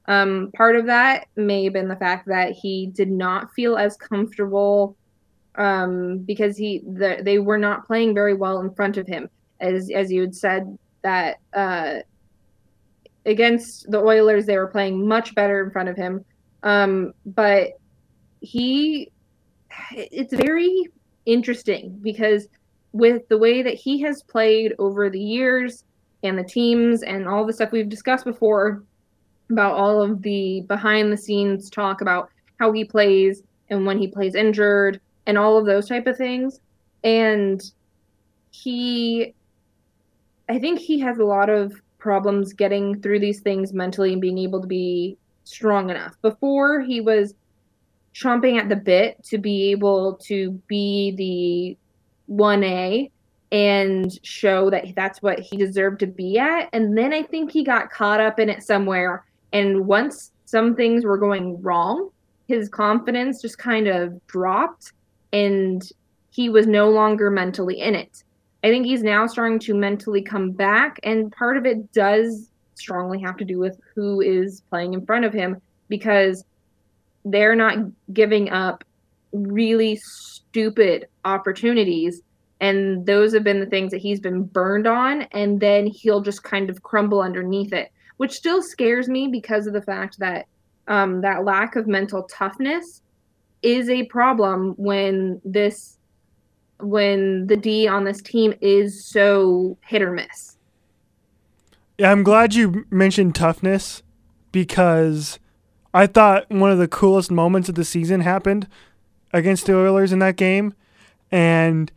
[0.08, 3.96] Um, part of that may have been the fact that he did not feel as
[3.96, 4.98] comfortable
[5.56, 9.30] um, because he the, they were not playing very well in front of him.
[9.60, 12.00] As as you had said that uh,
[13.26, 16.26] against the Oilers, they were playing much better in front of him.
[16.64, 17.80] Um, but
[18.42, 19.12] he,
[19.92, 20.90] it's very
[21.26, 22.48] interesting because
[22.92, 25.84] with the way that he has played over the years
[26.24, 28.84] and the teams and all the stuff we've discussed before
[29.50, 34.08] about all of the behind the scenes talk about how he plays and when he
[34.08, 36.60] plays injured and all of those type of things.
[37.04, 37.62] And
[38.52, 39.34] he
[40.50, 44.40] i think he has a lot of problems getting through these things mentally and being
[44.40, 46.16] able to be strong enough.
[46.22, 47.36] Before he was
[48.16, 51.78] chomping at the bit to be able to be the
[52.30, 53.12] 1A
[53.52, 56.70] and show that that's what he deserved to be at.
[56.72, 59.26] And then I think he got caught up in it somewhere.
[59.52, 62.10] And once some things were going wrong,
[62.48, 64.94] his confidence just kind of dropped
[65.34, 65.84] and
[66.32, 68.24] he was no longer mentally in it.
[68.64, 71.00] I think he's now starting to mentally come back.
[71.04, 75.26] And part of it does strongly have to do with who is playing in front
[75.26, 76.44] of him because
[77.26, 77.78] they're not
[78.14, 78.84] giving up
[79.32, 80.00] really
[80.50, 82.22] stupid opportunities
[82.62, 86.44] and those have been the things that he's been burned on and then he'll just
[86.44, 90.46] kind of crumble underneath it which still scares me because of the fact that
[90.88, 93.02] um, that lack of mental toughness
[93.62, 95.98] is a problem when this
[96.80, 100.58] when the d on this team is so hit or miss.
[101.98, 104.02] Yeah i'm glad you mentioned toughness
[104.52, 105.40] because
[105.94, 108.68] i thought one of the coolest moments of the season happened
[109.34, 110.74] against the Oilers in that game,
[111.32, 111.92] and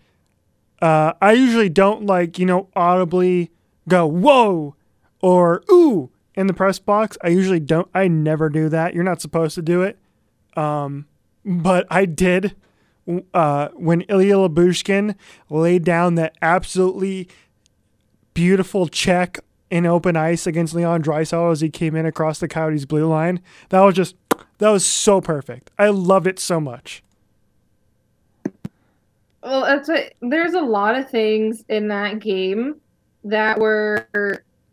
[0.81, 3.51] uh, I usually don't like you know audibly
[3.89, 4.77] go whoa
[5.21, 7.17] or ooh in the press box.
[7.23, 7.89] I usually don't.
[7.95, 8.95] I never do that.
[8.95, 9.99] You're not supposed to do it,
[10.57, 11.07] um,
[11.45, 12.55] but I did
[13.35, 15.15] uh, when Ilya Lyubushkin
[15.51, 17.29] laid down that absolutely
[18.35, 19.39] beautiful check
[19.71, 23.41] in open ice against Leon Draisaitl as he came in across the Coyotes blue line.
[23.71, 24.17] That was just
[24.59, 25.71] that was so perfect.
[25.79, 27.03] I loved it so much.
[29.43, 32.81] Well, that's what there's a lot of things in that game
[33.25, 34.07] that were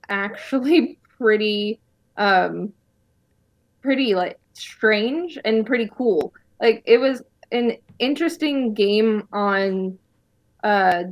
[0.10, 1.80] actually pretty
[2.18, 2.74] um
[3.82, 6.34] pretty like strange and pretty cool.
[6.62, 9.98] Like it was an interesting game on
[10.64, 11.04] uh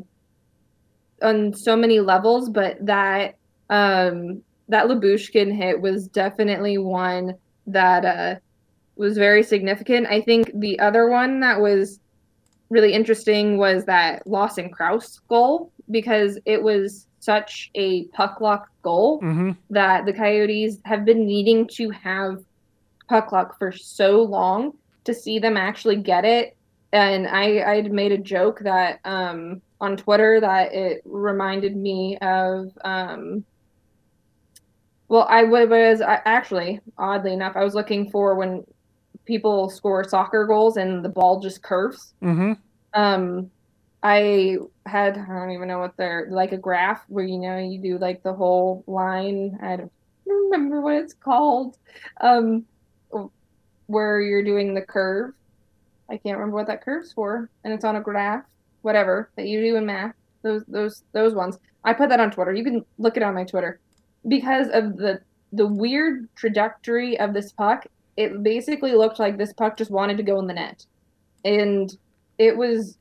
[1.22, 3.36] on so many levels, but that
[3.70, 7.34] um that Lyubushkin hit was definitely one
[7.66, 8.36] that uh
[8.96, 10.08] was very significant.
[10.08, 12.00] I think the other one that was
[12.70, 19.20] really interesting was that Lawson Crouse goal because it was such a puck luck goal
[19.22, 19.52] mm-hmm.
[19.70, 22.44] that the Coyotes have been needing to have
[23.10, 24.74] puck luck for so long
[25.06, 26.56] to see them actually get it.
[26.94, 32.72] And I I made a joke that um, on Twitter that it reminded me of
[32.84, 33.44] um,
[35.08, 38.66] well I was I, actually oddly enough I was looking for when
[39.28, 42.14] people score soccer goals and the ball just curves.
[42.24, 42.54] Mm-hmm.
[42.94, 43.52] Um,
[44.02, 47.80] I had I don't even know what they're like a graph where you know you
[47.80, 49.60] do like the whole line.
[49.62, 49.92] I don't
[50.26, 51.78] remember what it's called.
[52.22, 52.66] Um,
[53.88, 55.34] where you're doing the curve.
[56.10, 58.44] I can't remember what that curve's for, and it's on a graph.
[58.82, 60.14] Whatever that you do in math.
[60.42, 61.58] Those those those ones.
[61.84, 62.54] I put that on Twitter.
[62.54, 63.80] You can look it on my Twitter
[64.28, 65.20] because of the
[65.52, 67.86] the weird trajectory of this puck
[68.18, 70.86] it basically looked like this puck just wanted to go in the net.
[71.46, 71.96] And
[72.38, 72.98] it was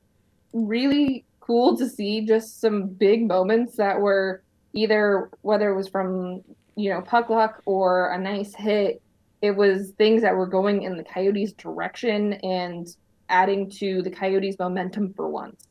[0.53, 4.41] really cool to see just some big moments that were
[4.73, 6.43] either whether it was from
[6.77, 9.01] you know, puck luck or a nice hit.
[9.41, 12.87] It was things that were going in the Coyotes' direction and
[13.29, 15.67] adding to the Coyotes' momentum for once.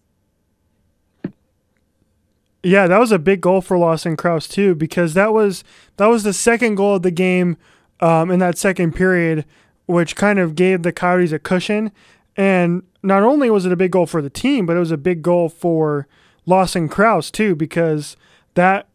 [2.62, 5.62] Yeah, that was a big goal for Lawson Crouse too, because that was
[5.96, 7.56] that was the second goal of the game
[8.00, 9.44] um, in that second period,
[9.86, 11.92] which kind of gave the Coyotes a cushion.
[12.36, 14.98] And not only was it a big goal for the team, but it was a
[14.98, 16.06] big goal for
[16.44, 18.16] Lawson Crouse too, because
[18.54, 18.88] that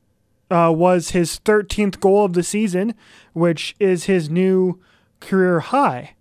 [0.49, 2.93] uh, was his 13th goal of the season,
[3.33, 4.79] which is his new
[5.19, 6.15] career high.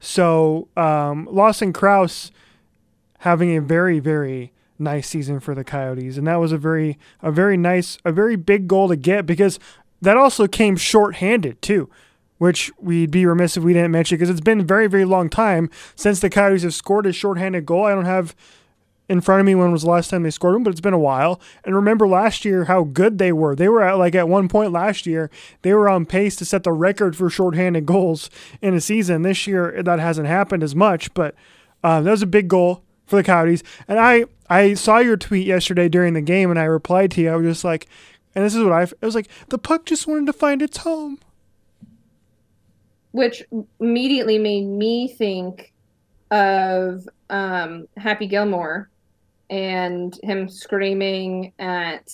[0.00, 2.30] So um, Lawson Crouse
[3.20, 7.30] having a very, very nice season for the Coyotes, and that was a very, a
[7.30, 9.58] very nice, a very big goal to get because
[10.02, 11.88] that also came short-handed too
[12.44, 15.30] which we'd be remiss if we didn't mention because it's been a very, very long
[15.30, 17.86] time since the Coyotes have scored a shorthanded goal.
[17.86, 18.36] I don't have
[19.08, 20.92] in front of me when was the last time they scored one, but it's been
[20.92, 21.40] a while.
[21.64, 23.56] And remember last year how good they were.
[23.56, 25.30] They were at like at one point last year,
[25.62, 28.28] they were on pace to set the record for shorthanded goals
[28.60, 29.22] in a season.
[29.22, 31.34] This year that hasn't happened as much, but
[31.82, 33.62] uh, that was a big goal for the Coyotes.
[33.88, 37.30] And I I saw your tweet yesterday during the game, and I replied to you.
[37.30, 37.88] I was just like,
[38.34, 40.76] and this is what I, I was like, the puck just wanted to find its
[40.76, 41.18] home
[43.14, 43.44] which
[43.78, 45.72] immediately made me think
[46.32, 48.90] of um, Happy Gilmore
[49.48, 52.08] and him screaming at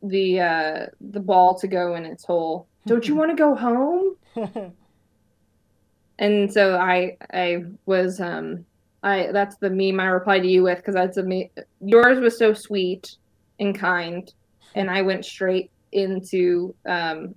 [0.00, 2.68] the uh, the ball to go in its hole.
[2.86, 4.14] Don't you want to go home?
[6.20, 8.64] and so I I was um
[9.02, 12.38] I that's the meme I replied to you with because that's a me- yours was
[12.38, 13.10] so sweet
[13.58, 14.32] and kind,
[14.76, 17.34] and I went straight into um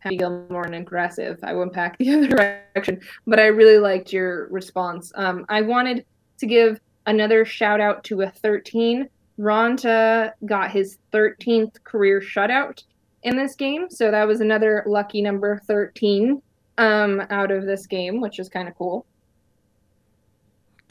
[0.00, 1.38] Happy Gilmore and aggressive.
[1.42, 5.12] I went back the other direction, but I really liked your response.
[5.14, 6.04] Um, I wanted
[6.38, 9.08] to give another shout out to a 13.
[9.38, 12.84] Raanta got his 13th career shutout
[13.22, 16.42] in this game, so that was another lucky number 13
[16.78, 19.04] um, out of this game, which is kind of cool.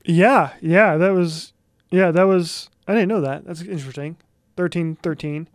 [0.04, 1.54] Yeah, yeah, that was
[1.89, 3.46] yeah, that was I didn't know that.
[3.46, 4.17] That's interesting.
[4.56, 5.48] 13 13.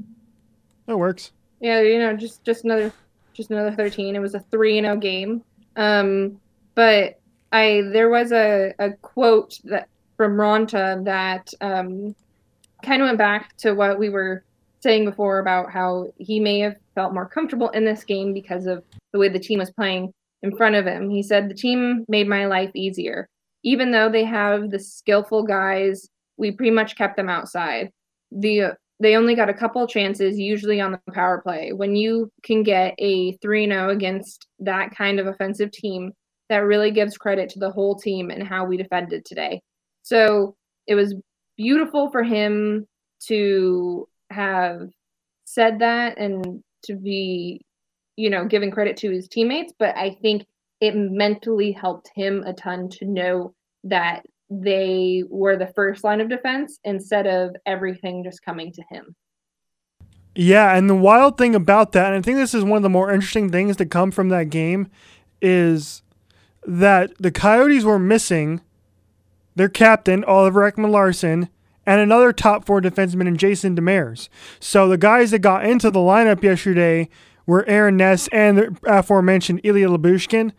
[0.86, 1.32] That works.
[1.60, 2.92] Yeah, you know, just just another
[3.32, 4.16] just another 13.
[4.16, 5.42] It was a 3 0 game.
[5.76, 6.40] Um,
[6.74, 7.20] but
[7.52, 12.14] I there was a, a quote that from Raanta that um,
[12.82, 14.44] kind of went back to what we were
[14.80, 18.82] saying before about how he may have felt more comfortable in this game because of
[19.12, 21.08] the way the team was playing in front of him.
[21.08, 23.28] He said, The team made my life easier.
[23.62, 27.90] Even though they have the skillful guys, we pretty much kept them outside.
[28.32, 31.72] The they only got a couple chances, usually on the power play.
[31.72, 36.12] When you can get a 3 0 against that kind of offensive team,
[36.48, 39.60] that really gives credit to the whole team and how we defended today.
[40.02, 40.54] So
[40.86, 41.14] it was
[41.56, 42.86] beautiful for him
[43.26, 44.88] to have
[45.44, 47.62] said that and to be,
[48.16, 49.72] you know, giving credit to his teammates.
[49.78, 50.46] But I think
[50.80, 54.24] it mentally helped him a ton to know that
[54.60, 59.14] they were the first line of defense instead of everything just coming to him.
[60.34, 62.88] Yeah, and the wild thing about that, and I think this is one of the
[62.88, 64.88] more interesting things to come from that game,
[65.40, 66.02] is
[66.66, 68.60] that the Coyotes were missing
[69.54, 71.48] their captain, Oliver Ekman Larsson,
[71.84, 74.28] and another top four defenseman in Jason Demers.
[74.60, 77.08] So the guys that got into the lineup yesterday
[77.44, 80.52] were Aaron Ness and the aforementioned Ilya Lyubushkin.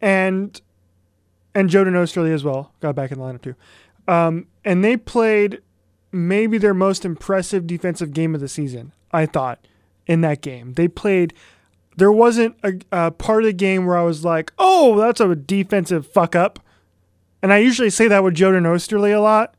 [0.00, 0.60] And
[1.54, 3.54] and Jordan Oesterle as well got back in the lineup too.
[4.06, 5.60] Um, and they played
[6.12, 8.92] maybe their most impressive defensive game of the season.
[9.12, 9.66] I thought
[10.06, 11.32] in that game they played.
[11.96, 15.34] There wasn't a, a part of the game where I was like, "Oh, that's a
[15.36, 16.58] defensive fuck up,"
[17.40, 19.54] and I usually say that with Jordan Oesterle a lot,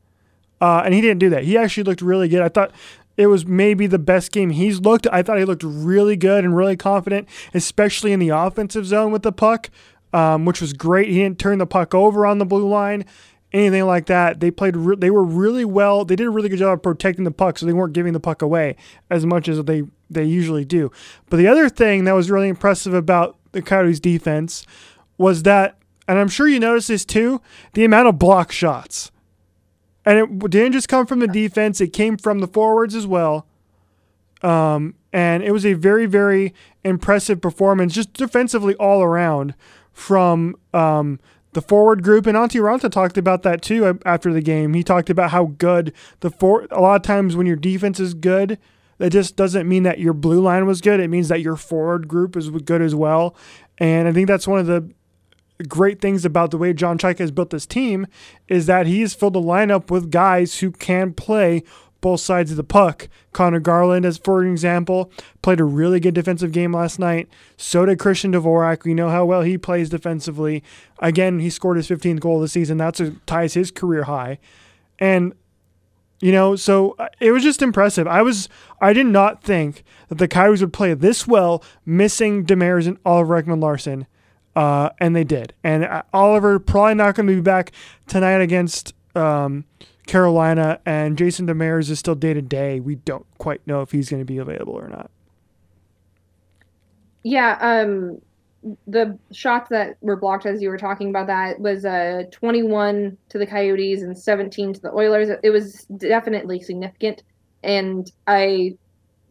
[0.59, 1.45] uh, and he didn't do that.
[1.45, 2.41] He actually looked really good.
[2.41, 2.71] I thought
[3.17, 5.07] it was maybe the best game he's looked.
[5.11, 9.23] I thought he looked really good and really confident, especially in the offensive zone with
[9.23, 9.69] the puck
[10.15, 11.09] um, which was great.
[11.09, 13.03] He didn't turn the puck over on the blue line,
[13.51, 14.39] anything like that.
[14.39, 14.77] They played.
[14.77, 16.05] Re- they were really well.
[16.05, 18.19] They did a really good job of protecting the puck, so they weren't giving the
[18.21, 18.77] puck away
[19.09, 20.89] as much as they they usually do.
[21.29, 24.65] But the other thing that was really impressive about the Coyotes' defense
[25.17, 27.41] was that, and I'm sure you noticed this too,
[27.73, 29.11] the amount of block shots.
[30.05, 33.47] And it didn't just come from the defense; it came from the forwards as well.
[34.41, 36.53] Um, and it was a very, very
[36.85, 39.55] impressive performance, just defensively all around
[39.95, 41.19] from um,
[41.53, 44.73] the forward group, and Antti Raanta talked about that too uh, after the game.
[44.73, 46.67] He talked about how good the for.
[46.69, 48.59] A lot of times when your defense is good,
[48.97, 50.99] that just doesn't mean that your blue line was good.
[50.99, 53.35] It means that your forward group is good as well.
[53.77, 54.91] And I think that's one of the
[55.67, 58.05] great things about the way John Chayka has built this team
[58.49, 61.63] is that he's filled the lineup with guys who can play
[62.05, 63.09] both sides of the puck.
[63.33, 67.27] Conor Garland, as for example, played a really good defensive game last night.
[67.57, 68.83] So did Christian Dvorak.
[68.83, 70.61] We know how well he plays defensively.
[70.99, 72.77] Again, he scored his 15th goal of the season.
[72.77, 74.37] That's ties his career high.
[74.99, 75.33] And
[76.21, 78.05] you know, so uh, it was just impressive.
[78.05, 78.49] I was
[78.79, 83.41] I did not think that the Coyotes would play this well, missing Demers and Oliver
[83.41, 84.05] Ekman Larsson,
[84.55, 85.55] uh, and they did.
[85.63, 87.71] And uh, Oliver probably not going to be back
[88.05, 89.65] tonight against um,
[90.05, 92.79] Carolina, and Jason Demers is still day to day.
[92.79, 95.09] We don't quite know if he's going to be available or not.
[97.23, 98.21] Yeah, um,
[98.87, 103.37] the shots that were blocked as you were talking about that was uh 21 to
[103.37, 105.29] the Coyotes and 17 to the Oilers.
[105.43, 107.23] It was definitely significant,
[107.63, 108.77] and I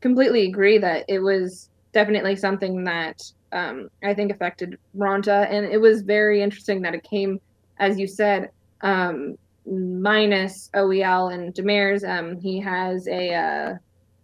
[0.01, 3.23] completely agree that it was definitely something that
[3.53, 7.41] um, I think affected Raanta, and it was very interesting that it came,
[7.79, 8.51] as you said,
[8.83, 12.09] um, minus OEL and Demers.
[12.09, 13.75] Um, he has a uh,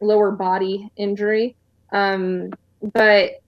[0.01, 1.57] lower body injury,
[1.93, 2.51] um,
[2.93, 3.41] but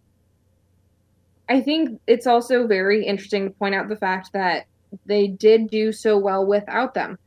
[1.49, 4.67] I think it's also very interesting to point out the fact that
[5.07, 7.19] they did do so well without them.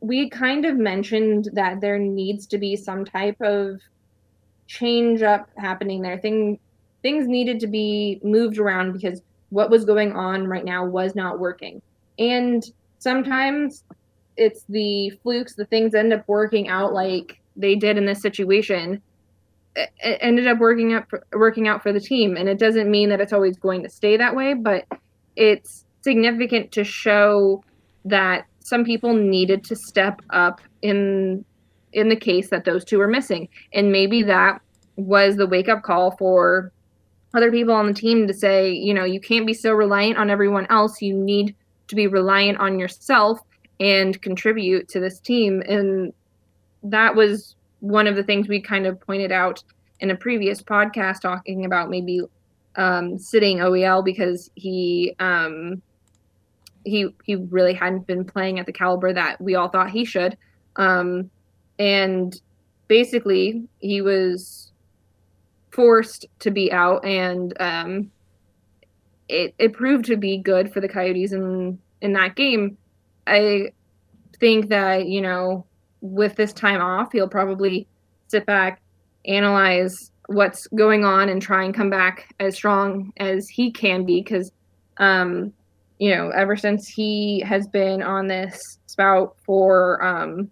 [0.00, 3.80] We kind of mentioned that there needs to be some type of
[4.68, 6.18] change up happening there.
[6.18, 6.58] Thing,
[7.02, 11.38] things needed to be moved around because what was going on right now was not
[11.38, 11.82] working.
[12.18, 12.62] And
[12.98, 13.84] sometimes
[14.36, 19.02] it's the flukes, the things end up working out like they did in this situation
[19.78, 22.36] it ended up working out for, working out for the team.
[22.36, 24.84] And it doesn't mean that it's always going to stay that way but
[25.36, 27.62] it's significant to show
[28.04, 31.44] that some people needed to step up in
[31.92, 33.48] in the case that those two were missing.
[33.72, 34.60] And maybe that
[34.96, 36.72] was the wake up call for
[37.34, 40.28] other people on the team to say you know you can't be so reliant on
[40.28, 41.00] everyone else.
[41.00, 41.54] You need
[41.88, 43.40] to be reliant on yourself
[43.80, 45.62] and contribute to this team.
[45.66, 46.12] And
[46.82, 49.62] that was one of the things we kind of pointed out
[50.00, 52.22] in a previous podcast talking about maybe
[52.76, 55.82] um, sitting OEL because he um,
[56.84, 60.36] he he really hadn't been playing at the caliber that we all thought he should,
[60.76, 61.28] um,
[61.78, 62.40] and
[62.86, 64.72] basically he was
[65.72, 68.10] forced to be out, and um,
[69.28, 72.76] it it proved to be good for the Coyotes in in that game.
[73.26, 73.70] I
[74.40, 75.64] think that you know
[76.00, 77.86] with this time off, he'll probably
[78.28, 78.80] sit back,
[79.26, 79.94] analyze
[80.26, 84.22] what's going on, and try and come back as strong as he can be.
[84.22, 84.52] Because,
[84.98, 85.52] um,
[85.98, 90.50] you know, ever since he has been on this spout for um,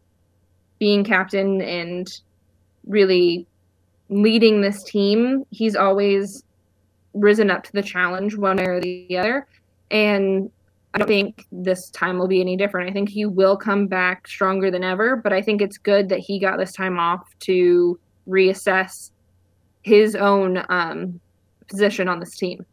[0.79, 2.07] being captain and
[2.87, 3.47] really
[4.09, 6.43] leading this team, he's always
[7.17, 9.47] risen up to the challenge one way or the other.
[9.91, 10.51] And
[10.95, 12.89] I don't think this time will be any different.
[12.89, 16.21] I think he will come back stronger than ever, but I think it's good that
[16.21, 17.99] he got this time off to
[18.29, 19.11] reassess
[19.83, 21.21] his own um,
[21.69, 22.65] position on this team.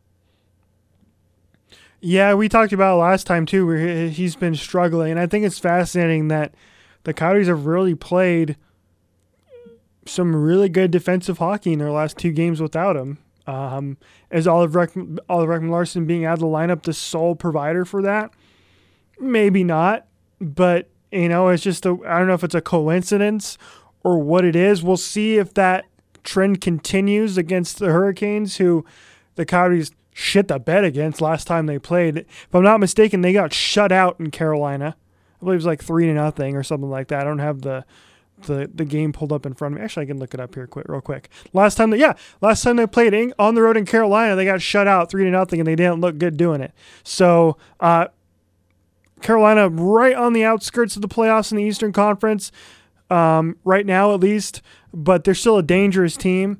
[2.00, 5.60] Yeah, we talked about last time too, where he's been struggling, and I think it's
[5.60, 6.54] fascinating that
[7.04, 8.58] the Coyotes have really played
[10.06, 13.20] some really good defensive hockey in their last two games without him.
[13.46, 13.98] Um,
[14.32, 14.90] is Oliver
[15.28, 18.32] Oliver Ekman Larsson being out of the lineup the sole provider for that?
[19.20, 20.08] Maybe not,
[20.40, 23.58] but you know, it's just a I don't know if it's a coincidence
[24.04, 24.84] or what it is.
[24.84, 25.86] We'll see if that
[26.24, 28.86] trend continues against the Hurricanes, who
[29.36, 32.18] the Coyotes shit the bed against last time they played.
[32.18, 34.96] If I'm not mistaken, they got shut out in Carolina.
[34.96, 37.22] I believe it was like three to nothing or something like that.
[37.22, 37.84] I don't have the
[38.44, 39.84] the the game pulled up in front of me.
[39.84, 41.30] Actually, I can look it up here quick, real quick.
[41.54, 44.46] Last time, they, yeah, last time they played in, on the road in Carolina, they
[44.46, 46.74] got shut out three to nothing, and they didn't look good doing it.
[47.04, 48.08] So, uh,
[49.22, 52.52] Carolina right on the outskirts of the playoffs in the Eastern Conference,
[53.10, 54.62] um, right now at least,
[54.94, 56.60] but they're still a dangerous team.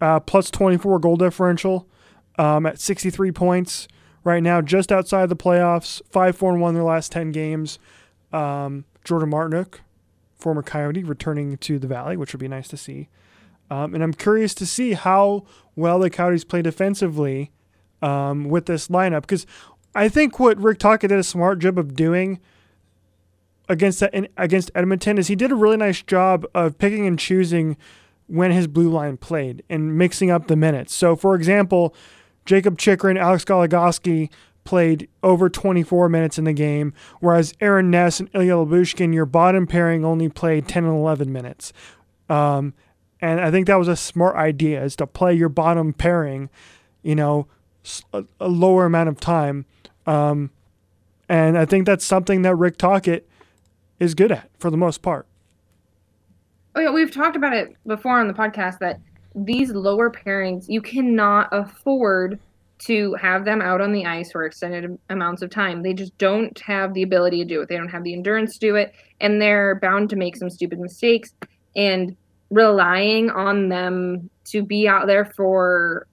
[0.00, 1.88] Uh, plus 24 goal differential
[2.38, 3.88] um, at 63 points
[4.22, 6.00] right now, just outside the playoffs.
[6.08, 7.80] Five four and one their last 10 games.
[8.32, 9.80] Um, Jordan Martinook
[10.38, 13.08] former Coyote returning to the Valley, which would be nice to see.
[13.70, 15.44] Um, and I'm curious to see how
[15.76, 17.50] well the Coyotes play defensively
[18.00, 19.46] um, with this lineup because
[19.94, 22.40] I think what Rick Tocchet did a smart job of doing
[23.68, 24.02] against
[24.36, 27.76] against Edmonton is he did a really nice job of picking and choosing
[28.26, 30.94] when his blue line played and mixing up the minutes.
[30.94, 31.94] So, for example,
[32.44, 34.30] Jakob Chychrun, Alex Goligoski
[34.68, 39.66] played over 24 minutes in the game, whereas Aaron Ness and Ilya Lyubushkin, your bottom
[39.66, 41.72] pairing, only played 10 and 11 minutes.
[42.28, 42.74] Um,
[43.18, 46.50] and I think that was a smart idea, is to play your bottom pairing,
[47.02, 47.46] you know,
[48.12, 49.64] a, a lower amount of time.
[50.06, 50.50] Um,
[51.30, 53.26] and I think that's something that Rick Tocchet
[53.98, 55.26] is good at for the most part.
[56.74, 59.00] Oh yeah, we've talked about it before on the podcast that
[59.34, 62.38] these lower pairings you cannot afford
[62.80, 65.82] to have them out on the ice for extended amounts of time.
[65.82, 67.68] They just don't have the ability to do it.
[67.68, 70.78] They don't have the endurance to do it, and they're bound to make some stupid
[70.78, 71.34] mistakes.
[71.76, 72.16] And
[72.50, 76.06] relying on them to be out there for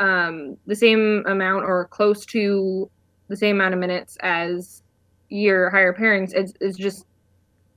[0.00, 2.90] um, the same amount or close to
[3.28, 4.82] the same amount of minutes as
[5.28, 7.04] your higher pairings is, is just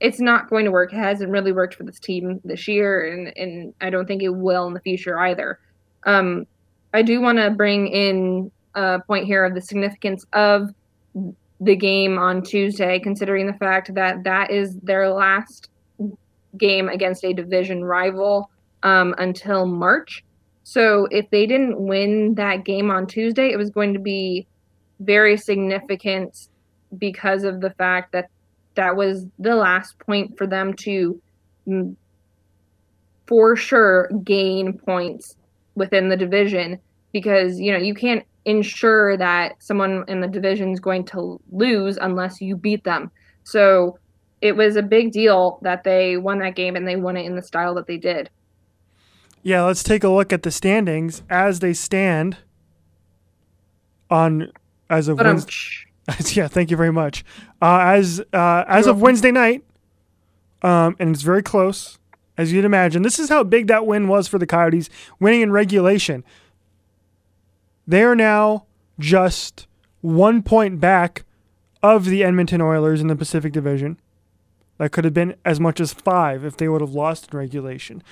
[0.00, 0.92] it's not going to work.
[0.92, 4.30] It hasn't really worked for this team this year, and and I don't think it
[4.30, 5.60] will in the future either.
[6.04, 6.46] Um,
[6.94, 10.70] I do want to bring in a point here of the significance of
[11.60, 15.68] the game on Tuesday, considering the fact that that is their last
[16.58, 18.50] game against a division rival
[18.82, 20.24] um, until March.
[20.64, 24.46] So if they didn't win that game on Tuesday, it was going to be
[25.00, 26.48] very significant
[26.98, 28.28] because of the fact that
[28.74, 31.20] that was the last point for them to
[31.66, 31.96] mm,
[33.26, 35.36] for sure gain points
[35.74, 36.78] within the division
[37.12, 41.96] because you know you can't ensure that someone in the division is going to lose
[42.00, 43.10] unless you beat them
[43.44, 43.98] so
[44.40, 47.36] it was a big deal that they won that game and they won it in
[47.36, 48.28] the style that they did
[49.42, 52.38] yeah let's take a look at the standings as they stand
[54.10, 54.52] on
[54.90, 55.52] as of Wednesday.
[56.34, 57.24] yeah, thank you very much.
[57.60, 59.64] Uh, as uh, as of Wednesday night,
[60.62, 61.98] um, and it's very close,
[62.42, 63.02] as you'd imagine.
[63.02, 66.24] This is how big that win was for the Coyotes, winning in regulation.
[67.86, 68.66] They are now
[68.98, 69.66] just
[70.00, 71.24] one point back
[71.82, 73.98] of the Edmonton Oilers in the Pacific Division.
[74.78, 78.02] That could have been as much as five if they would have lost in regulation.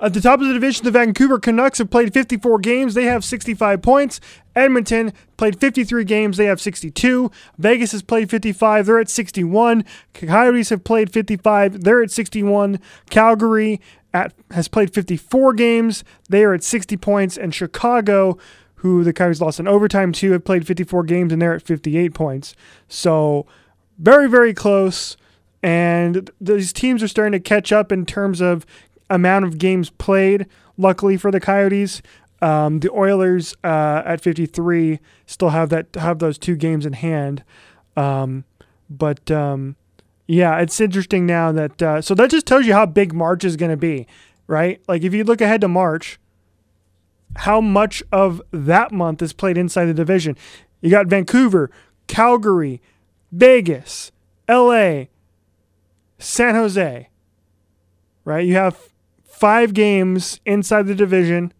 [0.00, 2.94] At the top of the division, the Vancouver Canucks have played 54 games.
[2.94, 4.20] They have 65 points.
[4.54, 6.36] Edmonton played 53 games.
[6.36, 7.30] They have 62.
[7.58, 8.86] Vegas has played 55.
[8.86, 9.84] They're at 61.
[10.14, 11.82] Coyotes have played 55.
[11.82, 12.78] They're at 61.
[13.08, 13.80] Calgary
[14.12, 16.04] at, has played 54 games.
[16.28, 17.36] They are at 60 points.
[17.38, 18.38] And Chicago,
[18.76, 22.14] who the Coyotes lost in overtime to, have played 54 games and they're at 58
[22.14, 22.54] points.
[22.88, 23.46] So
[23.98, 25.16] very, very close
[25.62, 28.64] and these teams are starting to catch up in terms of
[29.08, 30.46] amount of games played.
[30.76, 32.00] Luckily for the Coyotes,
[32.40, 37.44] um, the Oilers uh, at 53 still have that have those two games in hand.
[37.96, 38.44] Um,
[38.88, 39.76] but um,
[40.26, 43.56] yeah, it's interesting now that uh, so that just tells you how big March is
[43.56, 44.06] going to be,
[44.46, 44.80] right?
[44.88, 46.18] Like if you look ahead to March,
[47.36, 50.36] how much of that month is played inside the division?
[50.80, 51.70] You got Vancouver,
[52.06, 52.80] Calgary,
[53.30, 54.12] Vegas,
[54.48, 55.09] L.A.,
[56.20, 57.08] San Jose,
[58.24, 58.46] right?
[58.46, 58.90] You have
[59.24, 61.52] five games inside the division.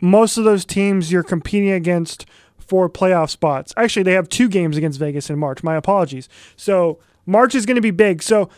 [0.00, 2.26] Most of those teams you're competing against
[2.58, 3.72] for playoff spots.
[3.76, 5.62] Actually, they have two games against Vegas in March.
[5.62, 6.28] My apologies.
[6.56, 8.22] So March is going to be big.
[8.22, 8.48] So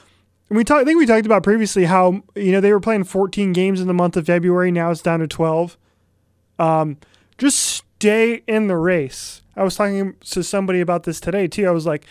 [0.48, 0.82] we talked.
[0.82, 3.86] I think we talked about previously how you know they were playing 14 games in
[3.86, 4.70] the month of February.
[4.70, 5.76] Now it's down to 12.
[6.58, 6.96] Um,
[7.36, 9.42] just stay in the race.
[9.56, 11.66] I was talking to somebody about this today too.
[11.66, 12.04] I was like,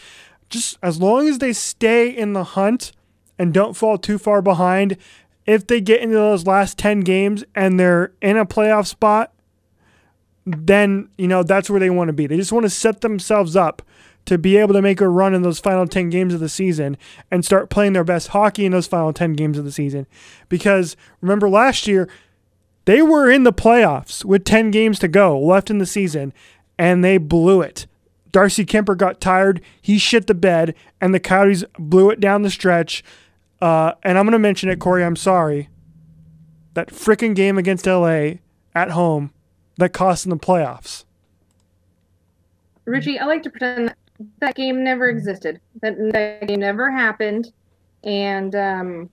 [0.50, 2.92] just as long as they stay in the hunt
[3.38, 4.98] and don't fall too far behind,
[5.46, 9.34] if they get into those last 10 games and they're in a playoff spot,
[10.46, 12.28] then, you know, that's where they want to be.
[12.28, 13.82] They just want to set themselves up
[14.26, 16.98] to be able to make a run in those final 10 games of the season
[17.32, 20.06] and start playing their best hockey in those final 10 games of the season.
[20.50, 22.10] Because remember last year,
[22.86, 26.34] they were in the playoffs with 10 games to go left in the season
[26.78, 27.88] and they blew it.
[28.32, 29.62] Darcy Kuemper got tired.
[29.82, 33.04] He shit the bed, and the Coyotes blew it down the stretch.
[33.62, 35.04] Uh, and I'm going to mention it, Corey.
[35.04, 35.70] I'm sorry.
[36.74, 38.34] That freaking game against LA
[38.76, 39.32] at home
[39.78, 41.06] that cost them the playoffs.
[42.86, 43.98] Richie, I like to pretend that,
[44.40, 45.60] that game never existed.
[45.82, 47.52] That, that game never happened.
[48.04, 49.10] And um,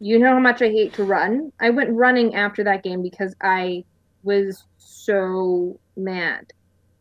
[0.00, 1.52] you know how much I hate to run.
[1.60, 3.84] I went running after that game because I
[4.22, 6.52] was so mad.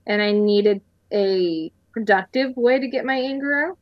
[0.05, 0.82] And I needed
[1.14, 3.76] a productive way to get my anger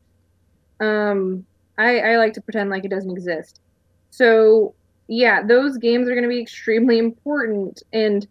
[0.80, 0.86] out.
[0.86, 1.46] Um,
[1.78, 3.60] I, I like to pretend like it doesn't exist.
[4.10, 4.74] So
[5.08, 8.26] yeah, those games are going to be extremely important, and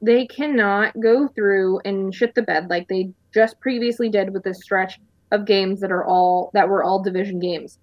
[0.00, 4.60] they cannot go through and shit the bed like they just previously did with this
[4.60, 7.78] stretch of games that are all that were all division games.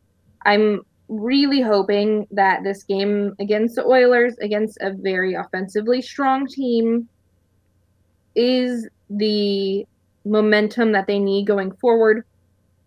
[0.45, 7.10] I'm really hoping that this game against the Oilers, against a very offensively strong team,
[8.36, 9.86] is the
[10.30, 12.23] momentum that they need going forward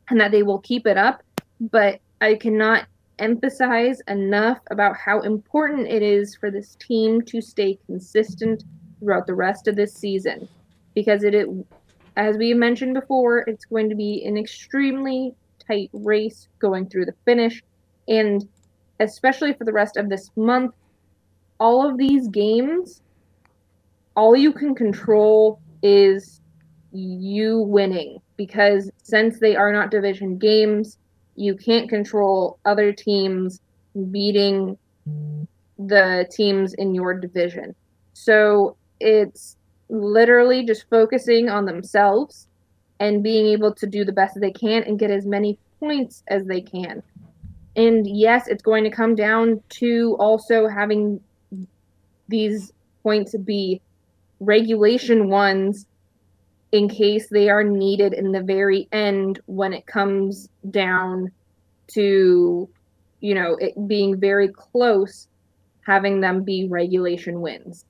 [0.08, 1.22] and that they will keep it up.
[1.60, 2.86] But I cannot
[3.18, 8.64] emphasize enough about how important it is for this team to stay consistent
[8.98, 10.48] throughout the rest of this season
[10.94, 11.46] because it, it
[12.16, 15.34] as we mentioned before it's going to be an extremely
[15.66, 17.62] tight race going through the finish
[18.08, 18.48] and
[19.00, 20.74] especially for the rest of this month,
[21.58, 23.02] all of these games,
[24.16, 26.40] all you can control is
[26.92, 30.98] you winning because since they are not division games,
[31.36, 33.60] you can't control other teams
[34.10, 34.76] beating
[35.78, 37.74] the teams in your division.
[38.12, 39.56] So it's
[39.88, 42.48] literally just focusing on themselves
[43.00, 46.22] and being able to do the best that they can and get as many points
[46.28, 47.02] as they can.
[47.74, 51.20] And yes, it's going to come down to also having
[52.28, 52.72] these
[53.02, 53.80] points be
[54.40, 55.86] regulation ones
[56.72, 61.30] in case they are needed in the very end when it comes down
[61.88, 62.68] to
[63.20, 65.28] you know it being very close
[65.86, 67.84] having them be regulation wins.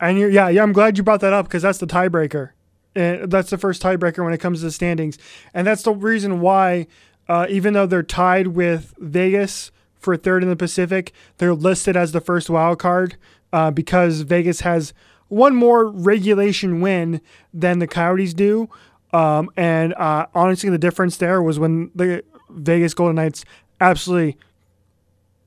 [0.00, 2.50] And you're, yeah yeah i'm glad you brought that up because that's the tiebreaker.
[2.94, 5.18] And that's the first tiebreaker when it comes to the standings.
[5.52, 6.86] And that's the reason why
[7.28, 12.12] uh, even though they're tied with vegas for third in the pacific they're listed as
[12.12, 13.16] the first wild card
[13.52, 14.94] uh, because vegas has
[15.28, 17.20] one more regulation win
[17.52, 18.68] than the Coyotes do.
[19.12, 23.44] Um, and uh, honestly, the difference there was when the Vegas Golden Knights
[23.80, 24.36] absolutely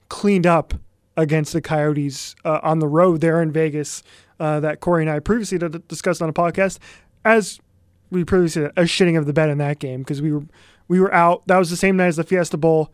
[0.09, 0.73] cleaned up
[1.15, 4.03] against the Coyotes uh, on the road there in Vegas.
[4.39, 5.59] Uh, that Corey and I previously
[5.89, 6.80] discussed on a podcast,
[7.25, 7.59] as
[8.09, 10.43] we previously a shitting of the bed in that game because we were
[10.88, 11.45] we were out.
[11.47, 12.93] That was the same night as the Fiesta Bowl,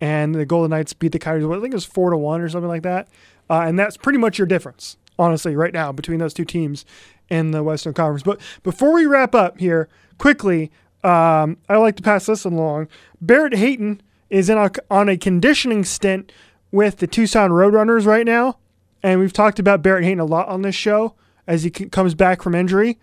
[0.00, 1.46] and the Golden Knights beat the Coyotes.
[1.46, 3.08] I think it was four to one or something like that.
[3.50, 6.84] Uh, and that's pretty much your difference honestly, right now between those two teams
[7.28, 8.22] in the Western Conference.
[8.22, 9.88] But before we wrap up here,
[10.18, 10.70] quickly,
[11.02, 12.88] um, I like to pass this along.
[13.20, 14.00] Barrett Hayton
[14.30, 16.32] is in a, on a conditioning stint
[16.70, 18.58] with the Tucson Roadrunners right now,
[19.02, 21.14] and we've talked about Barrett Hayton a lot on this show
[21.46, 22.98] as he c- comes back from injury.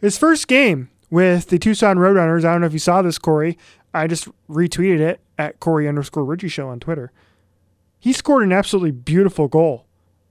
[0.00, 3.56] His first game with the Tucson Roadrunners, I don't know if you saw this, Corey.
[3.94, 7.12] I just retweeted it at Corey underscore Richie Show on Twitter.
[7.98, 9.86] He scored an absolutely beautiful goal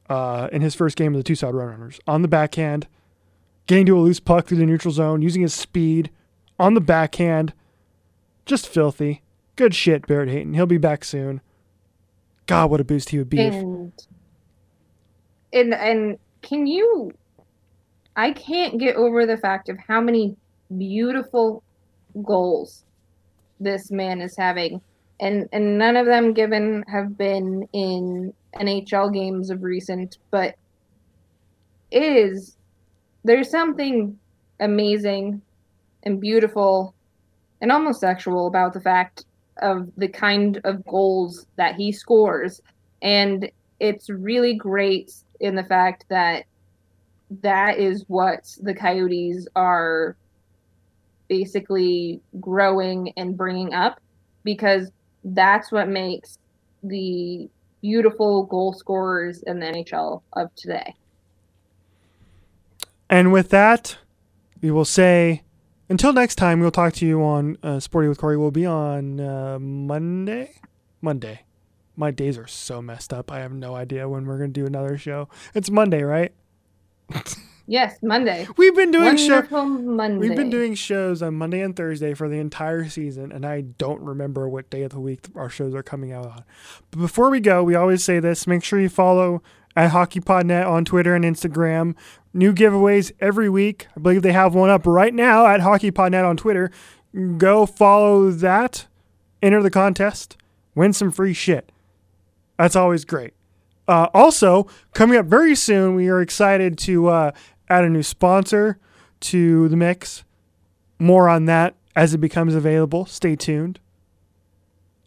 [0.09, 2.87] uh, in his first game of the Tucson Roadrunners on the backhand,
[3.67, 6.09] getting to a loose puck through the neutral zone, using his speed
[6.57, 7.53] on the backhand.
[8.45, 9.21] Just filthy.
[9.55, 10.53] Good shit, Barrett Hayton.
[10.53, 11.41] He'll be back soon.
[12.47, 13.39] God, what a boost he would be.
[13.39, 13.93] And
[15.53, 17.11] and, and can you?
[18.15, 20.35] I can't get over the fact of how many
[20.77, 21.63] beautiful
[22.23, 22.83] goals
[23.59, 24.81] this man is having
[25.19, 30.55] and and none of them given have been in NHL games of recent, but
[31.91, 32.57] it is
[33.23, 34.17] there's something
[34.59, 35.41] amazing
[36.03, 36.93] and beautiful
[37.61, 39.25] and almost sexual about the fact
[39.61, 42.61] of the kind of goals that he scores.
[43.01, 46.45] And it's really great in the fact that
[47.41, 50.15] that is what the coyotes are
[51.27, 53.99] basically growing and bringing up
[54.43, 54.91] because
[55.23, 56.39] that's what makes
[56.83, 57.47] the
[57.81, 60.95] beautiful goal scorers in the NHL of today.
[63.09, 63.97] And with that,
[64.61, 65.43] we will say
[65.89, 68.37] until next time, we'll talk to you on uh, Sporty with Corey.
[68.37, 70.51] We'll be on uh, Monday.
[71.01, 71.41] Monday.
[71.95, 73.31] My days are so messed up.
[73.31, 75.27] I have no idea when we're going to do another show.
[75.55, 76.31] It's Monday, right?
[77.69, 78.47] Yes, Monday.
[78.57, 79.45] We've been doing shows.
[79.51, 80.17] Monday.
[80.17, 84.01] We've been doing shows on Monday and Thursday for the entire season, and I don't
[84.01, 86.43] remember what day of the week our shows are coming out on.
[86.89, 89.43] But before we go, we always say this: make sure you follow
[89.75, 91.95] at HockeyPodNet on Twitter and Instagram.
[92.33, 93.85] New giveaways every week.
[93.95, 96.71] I believe they have one up right now at HockeyPodNet on Twitter.
[97.37, 98.87] Go follow that,
[99.43, 100.37] enter the contest,
[100.73, 101.71] win some free shit.
[102.57, 103.33] That's always great.
[103.87, 107.31] Uh, also, coming up very soon, we are excited to uh,
[107.69, 108.77] add a new sponsor
[109.21, 110.23] to the mix.
[110.99, 113.05] More on that as it becomes available.
[113.05, 113.79] Stay tuned.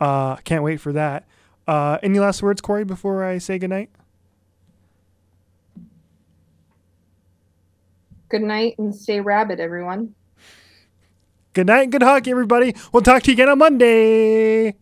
[0.01, 1.27] Uh, can't wait for that.
[1.67, 3.91] Uh, any last words, Corey, before I say goodnight?
[8.29, 10.15] Good night and stay rabid, everyone.
[11.53, 12.75] Good night and good hockey, everybody.
[12.93, 14.75] We'll talk to you again on Monday.